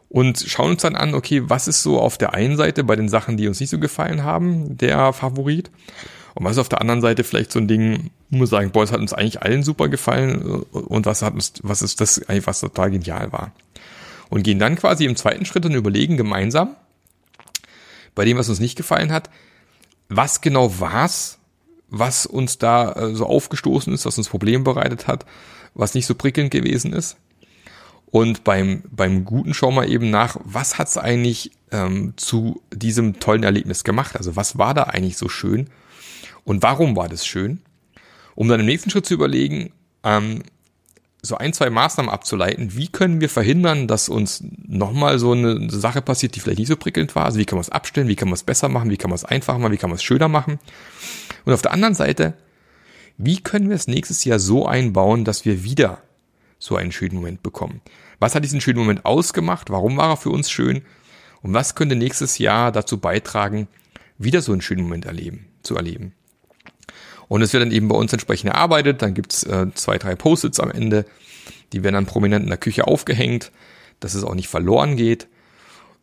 und 0.10 0.40
schauen 0.40 0.72
uns 0.72 0.84
dann 0.84 0.96
an, 0.96 1.14
okay, 1.14 1.42
was 1.46 1.68
ist 1.68 1.84
so 1.84 2.00
auf 2.00 2.18
der 2.18 2.34
einen 2.34 2.56
Seite 2.56 2.84
bei 2.84 2.96
den 2.96 3.10
Sachen, 3.10 3.36
die 3.36 3.48
uns 3.48 3.60
nicht 3.60 3.72
so 3.72 3.80
gefallen 3.80 4.24
haben, 4.24 4.78
der 4.78 5.12
Favorit 5.12 5.70
und 6.36 6.46
was 6.46 6.54
ist 6.54 6.60
auf 6.60 6.70
der 6.70 6.82
anderen 6.82 7.02
Seite 7.02 7.24
vielleicht 7.24 7.52
so 7.52 7.60
ein 7.60 7.68
Ding, 7.68 8.12
muss 8.30 8.50
sagen, 8.50 8.72
boah, 8.72 8.84
es 8.84 8.92
hat 8.92 9.00
uns 9.00 9.14
eigentlich 9.14 9.42
allen 9.42 9.64
super 9.64 9.88
gefallen 9.88 10.42
und 10.42 11.06
was 11.06 11.22
hat 11.22 11.34
uns, 11.34 11.54
was 11.62 11.82
ist 11.82 12.02
das 12.02 12.28
eigentlich, 12.28 12.48
was 12.48 12.60
total 12.60 12.92
genial 12.92 13.32
war. 13.32 13.52
Und 14.30 14.44
gehen 14.44 14.60
dann 14.60 14.76
quasi 14.76 15.06
im 15.06 15.16
zweiten 15.16 15.46
Schritt 15.46 15.66
und 15.66 15.76
überlegen 15.76 16.18
gemeinsam, 16.18 16.76
bei 18.16 18.26
dem, 18.26 18.38
was 18.38 18.50
uns 18.50 18.60
nicht 18.60 18.76
gefallen 18.76 19.12
hat, 19.12 19.30
was 20.10 20.42
genau 20.42 20.80
war's, 20.80 21.38
was 21.90 22.26
uns 22.26 22.58
da 22.58 22.92
äh, 22.94 23.16
so 23.16 23.26
aufgestoßen 23.26 23.94
ist, 23.94 24.06
was 24.06 24.18
uns 24.18 24.30
Probleme 24.30 24.64
bereitet 24.64 25.08
hat, 25.08 25.26
was 25.74 25.94
nicht 25.94 26.06
so 26.06 26.16
prickelnd 26.16 26.52
gewesen 26.52 26.94
ist. 26.94 27.18
Und 28.08 28.44
beim, 28.44 28.84
beim 28.90 29.26
Guten 29.26 29.54
schauen 29.54 29.76
wir 29.76 29.88
eben 29.88 30.10
nach, 30.10 30.38
was 30.44 30.78
hat's 30.78 30.98
eigentlich 30.98 31.52
ähm, 31.72 32.14
zu 32.16 32.62
diesem 32.74 33.20
tollen 33.20 33.44
Erlebnis 33.44 33.84
gemacht? 33.84 34.16
Also 34.16 34.36
was 34.36 34.58
war 34.58 34.74
da 34.74 34.84
eigentlich 34.84 35.18
so 35.18 35.28
schön? 35.28 35.70
Und 36.46 36.64
warum 36.64 36.96
war 36.96 37.10
das 37.10 37.26
schön? 37.26 37.62
Um 38.36 38.48
dann 38.48 38.60
im 38.60 38.66
nächsten 38.66 38.90
Schritt 38.90 39.06
zu 39.06 39.14
überlegen, 39.14 39.72
ähm, 40.04 40.44
so 41.26 41.38
ein, 41.38 41.54
zwei 41.54 41.70
Maßnahmen 41.70 42.12
abzuleiten, 42.12 42.76
wie 42.76 42.88
können 42.88 43.20
wir 43.20 43.30
verhindern, 43.30 43.88
dass 43.88 44.10
uns 44.10 44.44
nochmal 44.68 45.20
so 45.20 45.32
eine 45.32 45.70
Sache 45.70 46.02
passiert, 46.02 46.36
die 46.36 46.40
vielleicht 46.40 46.60
nicht 46.60 46.68
so 46.68 46.76
prickelnd 46.76 47.16
war. 47.16 47.26
Also 47.26 47.40
wie 47.40 47.46
kann 47.46 47.58
man 47.58 47.62
es 47.62 47.70
abstellen, 47.70 48.08
wie 48.08 48.16
kann 48.16 48.30
man 48.30 48.36
es 48.36 48.44
besser 48.44 48.70
machen, 48.70 48.90
wie 48.90 48.98
kann 48.98 49.10
man 49.10 49.16
es 49.16 49.26
einfacher 49.26 49.60
machen, 49.60 49.72
wie 49.72 49.78
kann 49.78 49.90
man 49.90 49.96
es 49.96 50.04
schöner 50.04 50.28
machen. 50.28 50.60
Und 51.46 51.54
auf 51.54 51.62
der 51.62 51.74
anderen 51.74 51.96
Seite, 51.96 52.36
wie 53.18 53.42
können 53.42 53.70
wir 53.70 53.76
es 53.76 53.88
nächstes 53.88 54.24
Jahr 54.24 54.40
so 54.40 54.66
einbauen, 54.66 55.26
dass 55.26 55.46
wir 55.46 55.64
wieder 55.64 56.02
so 56.60 56.76
einen 56.76 56.92
schönen 56.92 57.16
Moment 57.16 57.44
bekommen? 57.44 57.82
Was 58.20 58.36
hat 58.36 58.44
diesen 58.44 58.62
schönen 58.62 58.80
Moment 58.80 59.06
ausgemacht? 59.06 59.70
Warum 59.70 59.98
war 59.98 60.12
er 60.12 60.18
für 60.18 60.30
uns 60.30 60.50
schön? 60.50 60.84
Und 61.42 61.54
was 61.54 61.76
könnte 61.76 61.96
nächstes 61.96 62.38
Jahr 62.38 62.72
dazu 62.72 63.00
beitragen, 63.00 63.68
wieder 64.18 64.42
so 64.42 64.52
einen 64.52 64.62
schönen 64.62 64.84
Moment 64.84 65.06
erleben, 65.06 65.48
zu 65.64 65.76
erleben? 65.76 66.14
Und 67.28 67.42
es 67.42 67.54
wird 67.54 67.64
dann 67.64 67.72
eben 67.72 67.88
bei 67.88 67.96
uns 67.96 68.14
entsprechend 68.14 68.52
erarbeitet. 68.52 69.02
Dann 69.02 69.14
gibt's 69.14 69.44
äh, 69.44 69.68
zwei, 69.74 69.98
drei 69.98 70.16
Post-its 70.16 70.60
am 70.60 70.72
Ende. 70.72 71.06
Die 71.74 71.84
werden 71.84 71.96
dann 71.96 72.06
prominent 72.06 72.44
in 72.44 72.50
der 72.50 72.58
Küche 72.58 72.88
aufgehängt, 72.88 73.52
dass 74.00 74.14
es 74.14 74.24
auch 74.24 74.36
nicht 74.36 74.48
verloren 74.48 74.96
geht. 74.96 75.28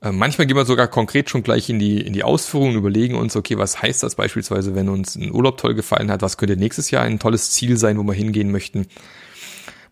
Äh, 0.03 0.13
manchmal 0.13 0.47
gehen 0.47 0.57
wir 0.57 0.65
sogar 0.65 0.89
konkret 0.89 1.31
schon 1.31 1.43
gleich 1.43 1.69
in 1.71 1.79
die, 1.79 2.01
in 2.01 2.13
die 2.13 2.25
Ausführung 2.25 2.75
überlegen 2.75 3.15
uns, 3.15 3.37
okay, 3.37 3.57
was 3.59 3.81
heißt 3.81 4.03
das 4.03 4.17
beispielsweise, 4.17 4.75
wenn 4.75 4.89
uns 4.89 5.15
ein 5.17 5.33
Urlaub 5.33 5.59
toll 5.59 5.75
gefallen 5.75 6.11
hat? 6.11 6.23
Was 6.23 6.37
könnte 6.37 6.57
nächstes 6.57 6.91
Jahr 6.91 7.05
ein 7.05 7.19
tolles 7.19 7.53
Ziel 7.53 7.77
sein, 7.77 7.99
wo 7.99 8.03
wir 8.03 8.15
hingehen 8.15 8.51
möchten? 8.51 8.87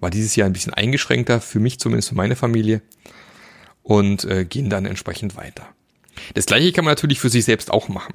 War 0.01 0.11
dieses 0.11 0.35
Jahr 0.35 0.47
ein 0.47 0.53
bisschen 0.53 0.75
eingeschränkter, 0.75 1.41
für 1.41 1.61
mich 1.61 1.79
zumindest, 1.79 2.09
für 2.09 2.15
meine 2.15 2.37
Familie. 2.37 2.83
Und 3.83 4.25
äh, 4.25 4.45
gehen 4.45 4.71
dann 4.71 4.87
entsprechend 4.87 5.37
weiter. 5.37 5.67
Das 6.35 6.47
gleiche 6.47 6.73
kann 6.73 6.85
man 6.85 6.93
natürlich 6.93 7.21
für 7.21 7.31
sich 7.31 7.45
selbst 7.45 7.71
auch 7.71 7.89
machen 7.89 8.15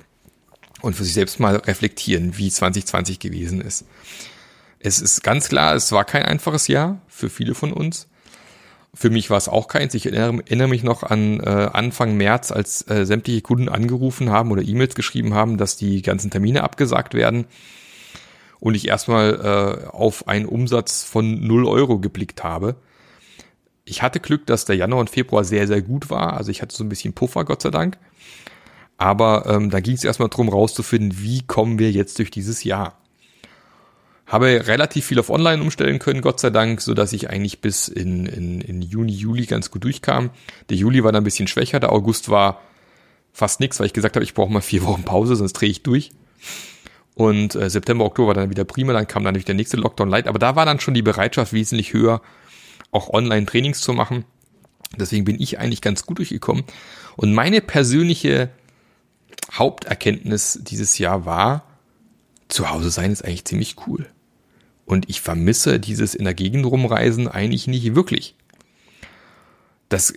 und 0.81 0.95
für 0.95 1.03
sich 1.03 1.13
selbst 1.13 1.39
mal 1.39 1.55
reflektieren, 1.55 2.38
wie 2.38 2.49
2020 2.49 3.19
gewesen 3.19 3.61
ist. 3.61 3.85
Es 4.79 5.01
ist 5.01 5.23
ganz 5.23 5.49
klar, 5.49 5.75
es 5.75 5.91
war 5.91 6.05
kein 6.05 6.23
einfaches 6.23 6.67
Jahr 6.67 7.01
für 7.07 7.29
viele 7.29 7.55
von 7.55 7.73
uns. 7.73 8.07
Für 8.93 9.09
mich 9.09 9.29
war 9.29 9.38
es 9.38 9.49
auch 9.49 9.67
keins. 9.67 9.93
Ich 9.93 10.05
erinnere, 10.05 10.43
erinnere 10.45 10.67
mich 10.69 10.83
noch 10.83 11.03
an 11.03 11.39
äh, 11.41 11.69
Anfang 11.73 12.15
März, 12.15 12.51
als 12.51 12.88
äh, 12.89 13.05
sämtliche 13.05 13.41
Kunden 13.41 13.67
angerufen 13.67 14.29
haben 14.29 14.51
oder 14.51 14.61
E-Mails 14.61 14.95
geschrieben 14.95 15.33
haben, 15.33 15.57
dass 15.57 15.75
die 15.75 16.01
ganzen 16.01 16.31
Termine 16.31 16.63
abgesagt 16.63 17.13
werden 17.13 17.45
und 18.59 18.75
ich 18.75 18.88
erstmal 18.88 19.85
äh, 19.85 19.88
auf 19.89 20.27
einen 20.27 20.45
Umsatz 20.45 21.03
von 21.03 21.45
0 21.45 21.65
Euro 21.65 21.99
geblickt 21.99 22.43
habe. 22.43 22.75
Ich 23.83 24.01
hatte 24.01 24.19
Glück, 24.19 24.45
dass 24.45 24.65
der 24.65 24.75
Januar 24.75 25.01
und 25.01 25.09
Februar 25.09 25.43
sehr, 25.43 25.67
sehr 25.67 25.81
gut 25.81 26.09
war. 26.09 26.38
Also 26.38 26.51
ich 26.51 26.61
hatte 26.61 26.75
so 26.75 26.83
ein 26.83 26.89
bisschen 26.89 27.13
Puffer, 27.13 27.43
Gott 27.43 27.61
sei 27.61 27.69
Dank. 27.69 27.97
Aber 28.97 29.45
ähm, 29.47 29.69
da 29.69 29.79
ging 29.79 29.95
es 29.95 30.03
erstmal 30.03 30.29
drum 30.29 30.49
rauszufinden, 30.49 31.19
wie 31.21 31.41
kommen 31.41 31.79
wir 31.79 31.91
jetzt 31.91 32.17
durch 32.19 32.31
dieses 32.31 32.63
Jahr. 32.63 32.97
Habe 34.25 34.67
relativ 34.67 35.05
viel 35.05 35.19
auf 35.19 35.29
Online 35.29 35.62
umstellen 35.62 35.99
können, 35.99 36.21
Gott 36.21 36.39
sei 36.39 36.49
Dank, 36.49 36.81
so 36.81 36.93
dass 36.93 37.13
ich 37.13 37.29
eigentlich 37.29 37.62
bis 37.62 37.88
in, 37.88 38.25
in, 38.25 38.62
in 38.62 38.81
Juni, 38.81 39.12
Juli 39.12 39.45
ganz 39.45 39.69
gut 39.69 39.84
durchkam. 39.84 40.31
Der 40.69 40.77
Juli 40.77 41.03
war 41.03 41.12
dann 41.12 41.21
ein 41.21 41.25
bisschen 41.25 41.47
schwächer, 41.47 41.79
der 41.79 41.91
August 41.91 42.29
war 42.29 42.62
fast 43.34 43.60
nichts, 43.60 43.79
weil 43.79 43.88
ich 43.88 43.93
gesagt 43.93 44.15
habe, 44.15 44.23
ich 44.23 44.34
brauche 44.34 44.51
mal 44.51 44.62
vier 44.62 44.84
Wochen 44.84 45.03
Pause, 45.03 45.36
sonst 45.36 45.53
drehe 45.53 45.69
ich 45.69 45.84
durch. 45.84 46.12
Und 47.13 47.55
äh, 47.55 47.69
September, 47.69 48.05
Oktober 48.05 48.34
dann 48.34 48.49
wieder 48.49 48.63
prima, 48.63 48.93
dann 48.93 49.08
kam 49.08 49.23
dann 49.23 49.34
natürlich 49.34 49.45
der 49.45 49.55
nächste 49.55 49.77
Lockdown 49.77 50.10
light. 50.10 50.27
Aber 50.27 50.39
da 50.39 50.55
war 50.55 50.65
dann 50.65 50.79
schon 50.79 50.93
die 50.93 51.01
Bereitschaft 51.01 51.53
wesentlich 51.53 51.93
höher, 51.93 52.21
auch 52.91 53.10
Online-Trainings 53.10 53.81
zu 53.81 53.93
machen. 53.93 54.25
Deswegen 54.97 55.25
bin 55.25 55.39
ich 55.39 55.60
eigentlich 55.60 55.81
ganz 55.81 56.05
gut 56.05 56.17
durchgekommen. 56.17 56.63
Und 57.15 57.34
meine 57.34 57.62
persönliche 57.62 58.49
Haupterkenntnis 59.54 60.60
dieses 60.62 60.98
Jahr 60.98 61.26
war, 61.26 61.63
zu 62.48 62.69
Hause 62.69 62.89
sein 62.89 63.12
ist 63.12 63.24
eigentlich 63.24 63.45
ziemlich 63.45 63.76
cool. 63.88 64.08
Und 64.86 65.10
ich 65.10 65.21
vermisse 65.21 65.80
dieses 65.80 66.13
in 66.13 66.26
der 66.26 66.34
Gegend 66.34 66.65
rumreisen 66.65 67.28
eigentlich 67.28 67.67
nicht 67.67 67.95
wirklich. 67.95 68.36
Das, 69.89 70.13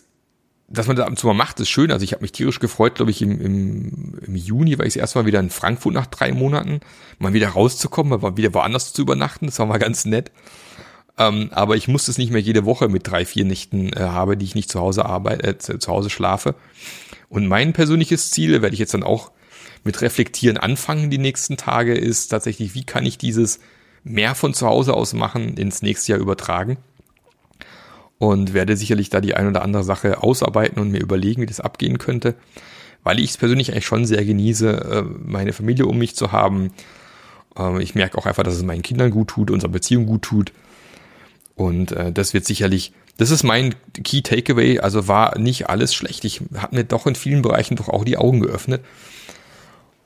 dass 0.69 0.87
man 0.87 0.97
das 0.97 1.05
ab 1.05 1.11
und 1.11 1.19
zu 1.19 1.27
mal 1.27 1.33
macht, 1.33 1.59
ist 1.61 1.71
schön. 1.71 1.91
Also 1.91 2.05
ich 2.05 2.13
habe 2.13 2.23
mich 2.23 2.33
tierisch 2.33 2.61
gefreut, 2.61 2.97
glaube 2.97 3.11
ich, 3.11 3.23
im, 3.23 3.41
im, 3.41 4.19
im 4.27 4.37
Juni 4.37 4.79
war 4.79 4.85
ich 4.85 4.95
das 4.95 5.01
erste 5.01 5.19
Mal 5.19 5.27
wieder 5.27 5.41
in 5.41 5.51
Frankfurt 5.51 5.95
nach 5.95 6.07
drei 6.07 6.33
Monaten, 6.33 6.81
mal 7.19 7.33
wieder 7.33 7.49
rauszukommen, 7.49 8.21
mal 8.21 8.37
wieder 8.37 8.53
woanders 8.53 8.93
zu 8.93 9.01
übernachten. 9.03 9.47
Das 9.47 9.59
war 9.59 9.67
mal 9.67 9.79
ganz 9.79 10.05
nett. 10.05 10.31
Ähm, 11.17 11.49
aber 11.53 11.77
ich 11.77 11.89
muss 11.89 12.09
es 12.09 12.19
nicht 12.19 12.31
mehr 12.31 12.41
jede 12.41 12.65
Woche 12.65 12.89
mit 12.89 13.07
drei, 13.07 13.25
vier 13.25 13.45
Nächten 13.45 13.93
äh, 13.93 14.01
habe, 14.01 14.37
die 14.37 14.45
ich 14.45 14.55
nicht 14.55 14.71
zu 14.71 14.81
Hause 14.81 15.07
arbeite, 15.07 15.49
äh, 15.49 15.59
zu 15.59 15.89
Hause 15.89 16.11
schlafe. 16.11 16.55
Und 17.29 17.47
mein 17.47 17.73
persönliches 17.73 18.31
Ziel, 18.31 18.63
werde 18.63 18.75
ich 18.75 18.81
jetzt 18.81 18.95
dann 18.95 19.03
auch 19.03 19.33
mit 19.85 20.01
Reflektieren 20.01 20.57
anfangen 20.57 21.11
die 21.11 21.19
nächsten 21.19 21.57
Tage, 21.57 21.95
ist 21.95 22.29
tatsächlich, 22.29 22.75
wie 22.75 22.85
kann 22.85 23.07
ich 23.07 23.19
dieses 23.19 23.61
mehr 24.05 24.35
von 24.35 24.55
zu 24.55 24.67
Hause 24.67 24.95
aus 24.95 25.13
machen 25.13 25.57
ins 25.57 25.83
nächste 25.83 26.13
Jahr 26.13 26.21
übertragen? 26.21 26.79
Und 28.19 28.53
werde 28.53 28.77
sicherlich 28.77 29.11
da 29.11 29.21
die 29.21 29.35
ein 29.35 29.47
oder 29.47 29.63
andere 29.63 29.85
Sache 29.85 30.23
ausarbeiten 30.23 30.81
und 30.81 30.91
mir 30.91 31.01
überlegen, 31.01 31.41
wie 31.41 31.47
das 31.47 31.61
abgehen 31.61 31.99
könnte. 31.99 32.35
Weil 33.05 33.21
ich 33.21 33.31
es 33.31 33.37
persönlich 33.37 33.71
eigentlich 33.71 33.87
schon 33.87 34.07
sehr 34.07 34.25
genieße, 34.25 34.71
äh, 34.71 35.03
meine 35.03 35.53
Familie 35.53 35.87
um 35.87 35.99
mich 35.99 36.17
zu 36.17 36.33
haben. 36.33 36.73
Ähm, 37.57 37.79
ich 37.79 37.95
merke 37.95 38.19
auch 38.19 38.27
einfach, 38.27 38.43
dass 38.43 38.57
es 38.57 38.65
meinen 38.65 38.83
Kindern 38.83 39.13
gut 39.13 39.29
tut, 39.29 39.53
unserer 39.53 39.71
Beziehung 39.71 40.07
gut 40.07 40.23
tut. 40.23 40.53
Und 41.55 41.93
äh, 41.93 42.11
das 42.11 42.35
wird 42.35 42.45
sicherlich 42.45 42.93
das 43.19 43.31
ist 43.31 43.43
mein 43.43 43.75
Key 44.05 44.23
Takeaway. 44.23 44.79
Also 44.79 45.09
war 45.09 45.39
nicht 45.39 45.69
alles 45.69 45.93
schlecht. 45.93 46.25
Ich 46.25 46.41
habe 46.57 46.77
mir 46.77 46.85
doch 46.85 47.07
in 47.07 47.17
vielen 47.17 47.43
Bereichen 47.43 47.77
doch 47.77 47.89
auch 47.89 48.05
die 48.05 48.17
Augen 48.17 48.41
geöffnet. 48.41 48.83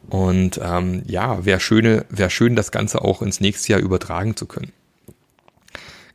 Und 0.09 0.59
ähm, 0.63 1.03
ja, 1.07 1.45
wäre 1.45 1.61
schöne, 1.61 2.07
wäre 2.09 2.31
schön, 2.31 2.57
das 2.57 2.73
Ganze 2.73 3.03
auch 3.03 3.23
ins 3.23 3.41
nächste 3.41 3.73
Jahr 3.73 3.81
übertragen 3.81 4.35
zu 4.35 4.47
können. 4.47 4.73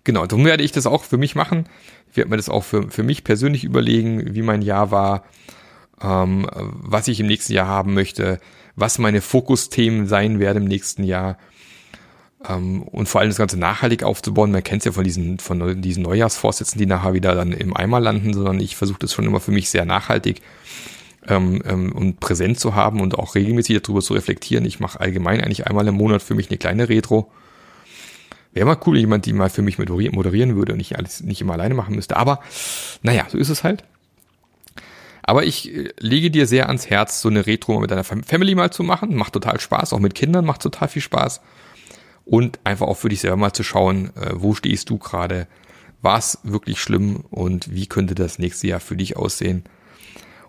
Genau, 0.04 0.26
darum 0.26 0.44
werde 0.44 0.64
ich 0.64 0.72
das 0.72 0.88
auch 0.88 1.04
für 1.04 1.18
mich 1.18 1.36
machen. 1.36 1.70
Ich 2.10 2.18
werde 2.18 2.32
mir 2.32 2.38
das 2.38 2.50
auch 2.50 2.64
für, 2.64 2.90
für 2.90 3.04
mich 3.04 3.24
persönlich 3.24 3.64
überlegen, 3.64 4.34
wie 4.34 4.42
mein 4.42 4.64
Jahr 4.64 4.90
war, 4.90 5.24
ähm, 6.02 6.48
was 6.52 7.08
ich 7.08 7.20
im 7.20 7.28
nächsten 7.28 7.54
Jahr 7.54 7.68
haben 7.68 7.94
möchte, 7.94 8.40
was 8.76 8.98
meine 8.98 9.22
Fokusthemen 9.22 10.08
sein 10.08 10.40
werden 10.40 10.64
im 10.64 10.70
nächsten 10.70 11.04
Jahr 11.04 11.38
und 12.39 13.10
vor 13.10 13.21
allem 13.21 13.30
das 13.30 13.38
Ganze 13.38 13.58
nachhaltig 13.58 14.04
aufzubauen. 14.04 14.52
Man 14.52 14.63
kennt 14.63 14.82
es 14.82 14.86
ja 14.86 14.91
von 14.91 15.04
diesen, 15.04 15.39
von 15.39 15.82
diesen 15.82 16.04
Neujahrsvorsätzen, 16.04 16.78
die 16.78 16.86
nachher 16.86 17.13
wieder 17.13 17.36
dann 17.36 17.52
im 17.52 17.76
Eimer 17.76 18.00
landen, 18.00 18.34
sondern 18.34 18.60
ich 18.60 18.76
versuche 18.76 19.00
das 19.00 19.13
schon 19.13 19.26
immer 19.26 19.39
für 19.39 19.52
mich 19.52 19.69
sehr 19.69 19.86
nachhaltig 19.86 20.41
ähm, 21.28 21.62
ähm, 21.65 21.91
und 21.91 22.19
präsent 22.19 22.60
zu 22.60 22.76
haben 22.76 23.02
und 23.02 23.17
auch 23.17 23.36
regelmäßig 23.36 23.82
darüber 23.82 24.02
zu 24.02 24.13
reflektieren. 24.13 24.65
Ich 24.65 24.80
mache 24.80 25.00
allgemein 25.00 25.41
eigentlich 25.41 25.65
einmal 25.67 25.88
im 25.88 25.95
Monat 25.95 26.21
für 26.21 26.36
mich 26.36 26.50
eine 26.50 26.58
kleine 26.58 26.89
Retro 26.89 27.32
Wäre 28.58 28.65
mal 28.65 28.78
cool, 28.88 28.97
jemand, 28.97 29.28
die 29.28 29.34
mal 29.34 29.52
für 29.52 29.62
mich 29.62 29.78
moderieren 29.78 30.56
würde 30.56 30.73
und 30.73 30.80
ich 30.80 30.97
alles 30.97 31.21
nicht 31.21 31.41
immer 31.41 31.54
alleine 31.54 31.76
machen 31.76 31.93
müsste. 31.93 32.17
Aber 32.17 32.39
naja, 33.04 33.28
so 33.30 33.38
ist 33.38 33.50
es 33.50 33.63
halt. 33.63 33.84
Aber 35.21 35.43
ich 35.43 35.71
äh, 35.71 35.91
lege 36.00 36.32
dir 36.32 36.47
sehr 36.47 36.65
ans 36.65 36.89
Herz, 36.89 37.21
so 37.21 37.30
eine 37.30 37.45
Retro 37.45 37.80
mit 37.80 37.91
deiner 37.91 38.04
Family 38.04 38.56
mal 38.56 38.71
zu 38.71 38.82
machen. 38.82 39.15
Macht 39.15 39.34
total 39.34 39.60
Spaß, 39.60 39.93
auch 39.93 40.00
mit 40.00 40.15
Kindern 40.15 40.43
macht 40.43 40.63
total 40.63 40.88
viel 40.88 41.04
Spaß. 41.04 41.41
Und 42.30 42.60
einfach 42.66 42.88
auch 42.88 42.98
für 42.98 43.10
dich 43.10 43.22
selber 43.22 43.38
mal 43.38 43.54
zu 43.54 43.63
schauen, 43.63 44.12
äh, 44.18 44.32
wo 44.34 44.54
stehst 44.54 44.90
du 44.90 44.98
gerade, 44.98 45.48
war 46.02 46.18
es 46.18 46.40
wirklich 46.44 46.82
schlimm 46.82 47.24
und 47.30 47.74
wie 47.74 47.88
könnte 47.88 48.16
das 48.16 48.38
nächste 48.38 48.68
Jahr 48.68 48.82
für 48.82 48.98
dich 48.98 49.16
aussehen. 49.16 49.63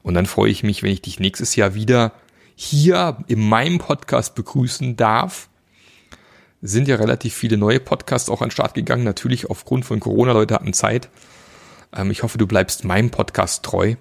Und 0.03 0.15
dann 0.15 0.27
freue 0.27 0.51
ich 0.51 0.65
mich, 0.65 0.83
wenn 0.83 0.91
ich 0.91 1.03
dich 1.03 1.21
nächstes 1.21 1.55
Jahr 1.55 1.75
wieder 1.75 2.13
hier 2.57 3.19
in 3.29 3.49
meinem 3.49 3.79
Podcast 3.79 4.35
begrüßen 4.35 4.97
darf. 4.97 5.49
Sind 6.61 6.89
ja 6.89 6.97
relativ 6.97 7.35
viele 7.35 7.57
neue 7.57 7.79
Podcasts 7.79 8.29
auch 8.29 8.43
an 8.43 8.49
den 8.49 8.53
Start 8.53 8.75
gegangen. 8.75 9.05
Natürlich 9.05 9.49
aufgrund 9.49 9.85
von 9.85 10.01
Corona, 10.01 10.33
Leute 10.33 10.55
hatten 10.55 10.73
Zeit. 10.73 11.09
Ähm, 11.95 12.11
ich 12.11 12.25
hoffe, 12.25 12.39
du 12.39 12.49
bleibst 12.49 12.85
meinem 12.85 13.11
Podcast 13.11 13.63
treu. 13.63 13.95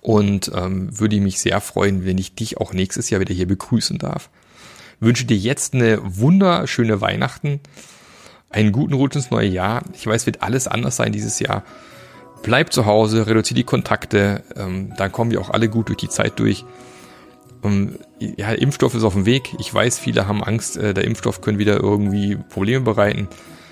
Und 0.00 0.50
ähm, 0.52 0.98
würde 0.98 1.20
mich 1.20 1.38
sehr 1.38 1.60
freuen, 1.60 2.04
wenn 2.04 2.18
ich 2.18 2.34
dich 2.34 2.56
auch 2.58 2.72
nächstes 2.72 3.08
Jahr 3.10 3.20
wieder 3.20 3.34
hier 3.34 3.46
begrüßen 3.46 3.98
darf. 3.98 4.30
Wünsche 5.02 5.24
dir 5.24 5.36
jetzt 5.36 5.74
eine 5.74 5.98
wunderschöne 6.00 7.00
Weihnachten 7.00 7.58
einen 8.50 8.70
guten 8.70 8.94
Rutsch 8.94 9.16
ins 9.16 9.32
neue 9.32 9.48
Jahr. 9.48 9.82
Ich 9.94 10.06
weiß, 10.06 10.26
wird 10.26 10.42
alles 10.42 10.68
anders 10.68 10.94
sein 10.94 11.10
dieses 11.10 11.40
Jahr. 11.40 11.64
Bleib 12.44 12.72
zu 12.72 12.86
Hause, 12.86 13.26
reduziere 13.26 13.56
die 13.56 13.64
Kontakte, 13.64 14.44
ähm, 14.54 14.92
dann 14.96 15.10
kommen 15.10 15.32
wir 15.32 15.40
auch 15.40 15.50
alle 15.50 15.68
gut 15.68 15.88
durch 15.88 15.98
die 15.98 16.08
Zeit 16.08 16.38
durch. 16.38 16.64
Ähm, 17.64 17.98
ja, 18.20 18.52
Impfstoff 18.52 18.94
ist 18.94 19.02
auf 19.02 19.14
dem 19.14 19.26
Weg. 19.26 19.50
Ich 19.58 19.74
weiß, 19.74 19.98
viele 19.98 20.28
haben 20.28 20.44
Angst, 20.44 20.76
äh, 20.76 20.94
der 20.94 21.02
Impfstoff 21.02 21.40
könnte 21.40 21.58
wieder 21.58 21.80
irgendwie 21.80 22.36
Probleme 22.36 22.84
bereiten. 22.84 23.26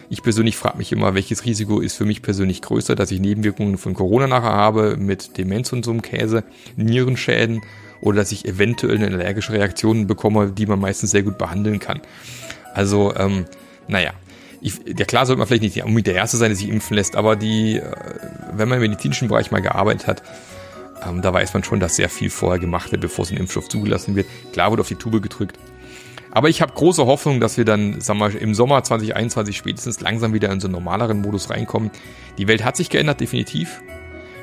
Ich 0.09 0.25
persönlich 0.25 0.57
frage 0.57 0.79
mich 0.79 0.91
immer, 0.91 1.15
welches 1.15 1.45
Risiko 1.45 1.79
ist 1.79 1.97
für 1.97 2.07
mich 2.07 2.23
persönlich 2.23 2.61
größer, 2.61 2.97
dass 2.97 3.13
ich 3.13 3.21
Nebenwirkungen 3.21 3.79
von 3.79 3.95
Corona 3.95 4.27
nachher 4.27 4.51
habe 4.51 4.97
mit 4.97 5.39
Demenz 5.39 5.73
und 5.73 5.85
so 5.85 5.93
einem 5.93 6.03
Käse, 6.03 6.43
Nierenschäden 6.75 7.61
oder 8.01 8.19
dass 8.19 8.33
ich 8.33 8.47
eventuell 8.47 8.97
eine 8.97 9.15
allergische 9.15 9.53
Reaktion 9.53 10.07
bekomme, 10.07 10.51
die 10.51 10.67
man 10.67 10.81
meistens 10.81 11.11
sehr 11.11 11.23
gut 11.23 11.39
behandeln 11.39 11.79
kann. 11.79 12.01
Also, 12.75 13.15
ähm, 13.17 13.47
naja, 13.89 14.13
ich, 14.61 14.75
ja 14.87 15.05
klar 15.05 15.27
sollte 15.27 15.39
man 15.39 15.49
vielleicht 15.49 15.63
nicht 15.63 15.79
unbedingt 15.79 16.07
der 16.07 16.15
Erste 16.15 16.37
sein, 16.37 16.51
der 16.51 16.57
sich 16.57 16.69
impfen 16.69 16.95
lässt, 16.95 17.17
aber 17.17 17.37
die, 17.37 17.77
äh, 17.77 17.93
wenn 18.53 18.69
man 18.69 18.77
im 18.77 18.83
medizinischen 18.83 19.29
Bereich 19.29 19.51
mal 19.51 19.61
gearbeitet 19.61 20.07
hat, 20.07 20.23
ähm, 21.07 21.23
da 21.23 21.33
weiß 21.33 21.55
man 21.55 21.65
schon, 21.65 21.81
dass 21.81 21.97
sehr 21.97 22.09
viel 22.09 22.31
vorher 22.31 22.59
gemacht 22.59 22.93
wird, 22.93 23.01
bevor 23.01 23.25
so 23.25 23.35
ein 23.35 23.39
Impfstoff 23.39 23.69
zugelassen 23.69 24.17
wird. 24.17 24.27
Klar 24.53 24.71
wird 24.71 24.81
auf 24.81 24.89
die 24.89 24.97
Tube 24.97 25.23
gedrückt. 25.23 25.59
Aber 26.33 26.49
ich 26.49 26.63
habe 26.63 26.73
große 26.73 27.07
Hoffnung, 27.07 27.41
dass 27.41 27.57
wir 27.57 27.65
dann, 27.65 28.01
sagen 28.01 28.21
wir, 28.21 28.41
im 28.41 28.55
Sommer 28.55 28.85
2021 28.85 29.57
spätestens 29.57 30.01
langsam 30.01 30.33
wieder 30.33 30.51
in 30.51 30.61
so 30.61 30.69
einen 30.69 30.75
normaleren 30.75 31.21
Modus 31.21 31.51
reinkommen. 31.51 31.91
Die 32.39 32.47
Welt 32.47 32.65
hat 32.65 32.77
sich 32.77 32.89
geändert, 32.89 33.21
definitiv. 33.21 33.81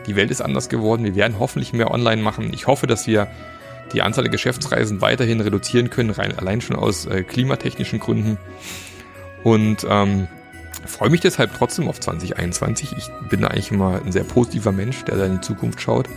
Die 0.07 0.15
Welt 0.15 0.31
ist 0.31 0.41
anders 0.41 0.69
geworden. 0.69 1.03
Wir 1.03 1.15
werden 1.15 1.37
hoffentlich 1.39 1.73
mehr 1.73 1.91
online 1.91 2.21
machen. 2.21 2.51
Ich 2.53 2.65
hoffe, 2.67 2.87
dass 2.87 3.07
wir 3.07 3.27
die 3.93 4.01
Anzahl 4.01 4.23
der 4.23 4.31
Geschäftsreisen 4.31 5.01
weiterhin 5.01 5.39
reduzieren 5.41 5.89
können, 5.89 6.09
rein, 6.09 6.37
allein 6.37 6.61
schon 6.61 6.75
aus 6.75 7.05
äh, 7.05 7.23
klimatechnischen 7.23 7.99
Gründen. 7.99 8.37
Und 9.43 9.85
ähm, 9.89 10.27
freue 10.85 11.09
mich 11.09 11.21
deshalb 11.21 11.53
trotzdem 11.53 11.87
auf 11.87 11.99
2021. 11.99 12.95
Ich 12.97 13.09
bin 13.29 13.43
eigentlich 13.45 13.71
immer 13.71 14.01
ein 14.03 14.11
sehr 14.11 14.23
positiver 14.23 14.71
Mensch, 14.71 15.03
der 15.05 15.17
da 15.17 15.25
in 15.25 15.35
die 15.35 15.41
Zukunft 15.41 15.81
schaut. 15.81 16.07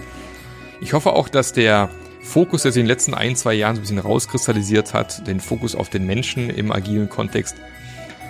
Ich 0.81 0.93
hoffe 0.93 1.13
auch, 1.13 1.29
dass 1.29 1.53
der 1.53 1.91
Fokus, 2.23 2.63
der 2.63 2.73
sich 2.73 2.81
in 2.81 2.87
den 2.87 2.93
letzten 2.93 3.15
ein, 3.15 3.37
zwei 3.37 3.55
Jahren 3.55 3.77
so 3.77 3.81
ein 3.81 3.83
bisschen 3.83 3.99
rauskristallisiert 3.99 4.95
hat, 4.95 5.27
den 5.27 5.41
Fokus 5.41 5.75
auf 5.75 5.91
den 5.91 6.07
Menschen 6.07 6.51
im 6.51 6.73
agilen 6.73 7.09
Kontext, 7.09 7.57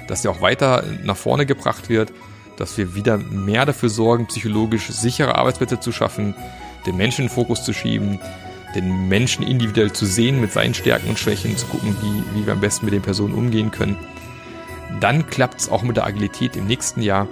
dass 0.09 0.23
der 0.23 0.31
auch 0.31 0.41
weiter 0.41 0.85
nach 1.05 1.17
vorne 1.17 1.47
gebracht 1.47 1.89
wird, 1.89 2.13
dass 2.61 2.79
wir 2.79 2.95
wieder 2.95 3.19
mehr 3.19 3.67
dafür 3.67 3.89
sorgen, 3.89 4.27
psychologisch 4.27 4.89
sichere 4.89 5.35
Arbeitsplätze 5.35 5.81
zu 5.81 5.91
schaffen, 5.91 6.35
den 6.87 6.97
Menschen 6.97 7.23
in 7.23 7.29
den 7.29 7.35
Fokus 7.35 7.65
zu 7.65 7.73
schieben, 7.73 8.21
den 8.77 9.09
Menschen 9.09 9.45
individuell 9.45 9.93
zu 9.93 10.07
sehen 10.07 10.41
mit 10.41 10.53
seinen 10.53 10.75
Stärken 10.75 11.09
und 11.09 11.19
Schwächen, 11.19 11.57
zu 11.57 11.67
gucken, 11.67 11.97
wie, 12.01 12.39
wie 12.39 12.47
wir 12.47 12.53
am 12.53 12.61
besten 12.61 12.85
mit 12.85 12.95
den 12.95 13.03
Personen 13.03 13.35
umgehen 13.35 13.73
können 13.73 13.97
dann 14.99 15.27
klappt 15.29 15.61
es 15.61 15.69
auch 15.69 15.83
mit 15.83 15.97
der 15.97 16.07
Agilität 16.07 16.57
im 16.57 16.67
nächsten 16.67 17.03
Jahr. 17.03 17.29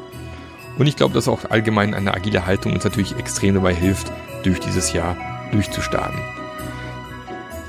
Und 0.78 0.86
ich 0.86 0.96
glaube, 0.96 1.14
dass 1.14 1.26
auch 1.26 1.50
allgemein 1.50 1.94
eine 1.94 2.14
agile 2.14 2.46
Haltung 2.46 2.72
uns 2.72 2.84
natürlich 2.84 3.16
extrem 3.16 3.54
dabei 3.54 3.74
hilft, 3.74 4.12
durch 4.44 4.60
dieses 4.60 4.92
Jahr 4.92 5.16
durchzustarten. 5.50 6.20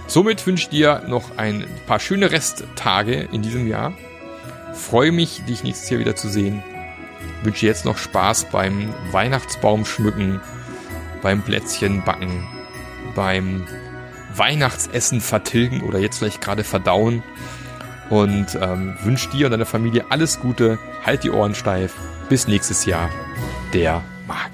Somit 0.08 0.46
wünsche 0.46 0.64
ich 0.64 0.70
dir 0.70 1.04
noch 1.08 1.38
ein 1.38 1.66
paar 1.88 2.00
schöne 2.00 2.32
Resttage 2.32 3.28
in 3.32 3.42
diesem 3.42 3.68
Jahr. 3.68 3.94
Freue 4.74 5.12
mich, 5.12 5.44
dich 5.46 5.64
nächstes 5.64 5.90
Jahr 5.90 6.00
wieder 6.00 6.16
zu 6.16 6.30
sehen. 6.30 6.64
Wünsche 7.44 7.66
jetzt 7.66 7.86
noch 7.86 7.98
Spaß 7.98 8.46
beim 8.46 8.94
Weihnachtsbaum 9.12 9.86
schmücken, 9.86 10.42
beim 11.22 11.42
Plätzchen 11.42 12.04
backen, 12.04 12.48
beim 13.16 13.66
Weihnachtsessen 14.36 15.22
vertilgen 15.22 15.82
oder 15.82 16.00
jetzt 16.00 16.20
vielleicht 16.20 16.42
gerade 16.42 16.64
verdauen 16.64 17.24
und 18.10 18.58
ähm, 18.60 18.98
wünsche 19.04 19.30
dir 19.30 19.48
und 19.48 19.52
deiner 19.52 19.66
Familie 19.66 20.06
alles 20.10 20.40
Gute. 20.40 20.80
Halt 21.06 21.24
die 21.24 21.32
Ohren 21.32 21.56
steif. 21.56 21.94
Bis 22.28 22.48
nächstes 22.48 22.86
Jahr. 22.86 23.10
Der 23.74 24.04
Marc. 24.28 24.52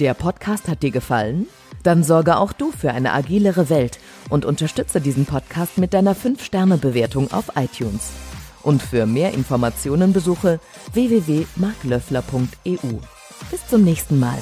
Der 0.00 0.14
Podcast 0.14 0.68
hat 0.68 0.82
dir 0.82 0.90
gefallen? 0.90 1.46
Dann 1.82 2.02
sorge 2.02 2.38
auch 2.38 2.52
du 2.52 2.72
für 2.72 2.92
eine 2.92 3.12
agilere 3.12 3.68
Welt 3.68 3.98
und 4.30 4.44
unterstütze 4.44 5.00
diesen 5.00 5.26
Podcast 5.26 5.78
mit 5.78 5.94
deiner 5.94 6.16
5-Sterne-Bewertung 6.16 7.30
auf 7.30 7.52
iTunes. 7.56 8.10
Und 8.64 8.82
für 8.82 9.06
mehr 9.06 9.32
Informationen 9.32 10.12
besuche 10.12 10.58
www.marklöffler.eu. 10.92 12.98
Bis 13.50 13.66
zum 13.68 13.84
nächsten 13.84 14.18
Mal. 14.18 14.38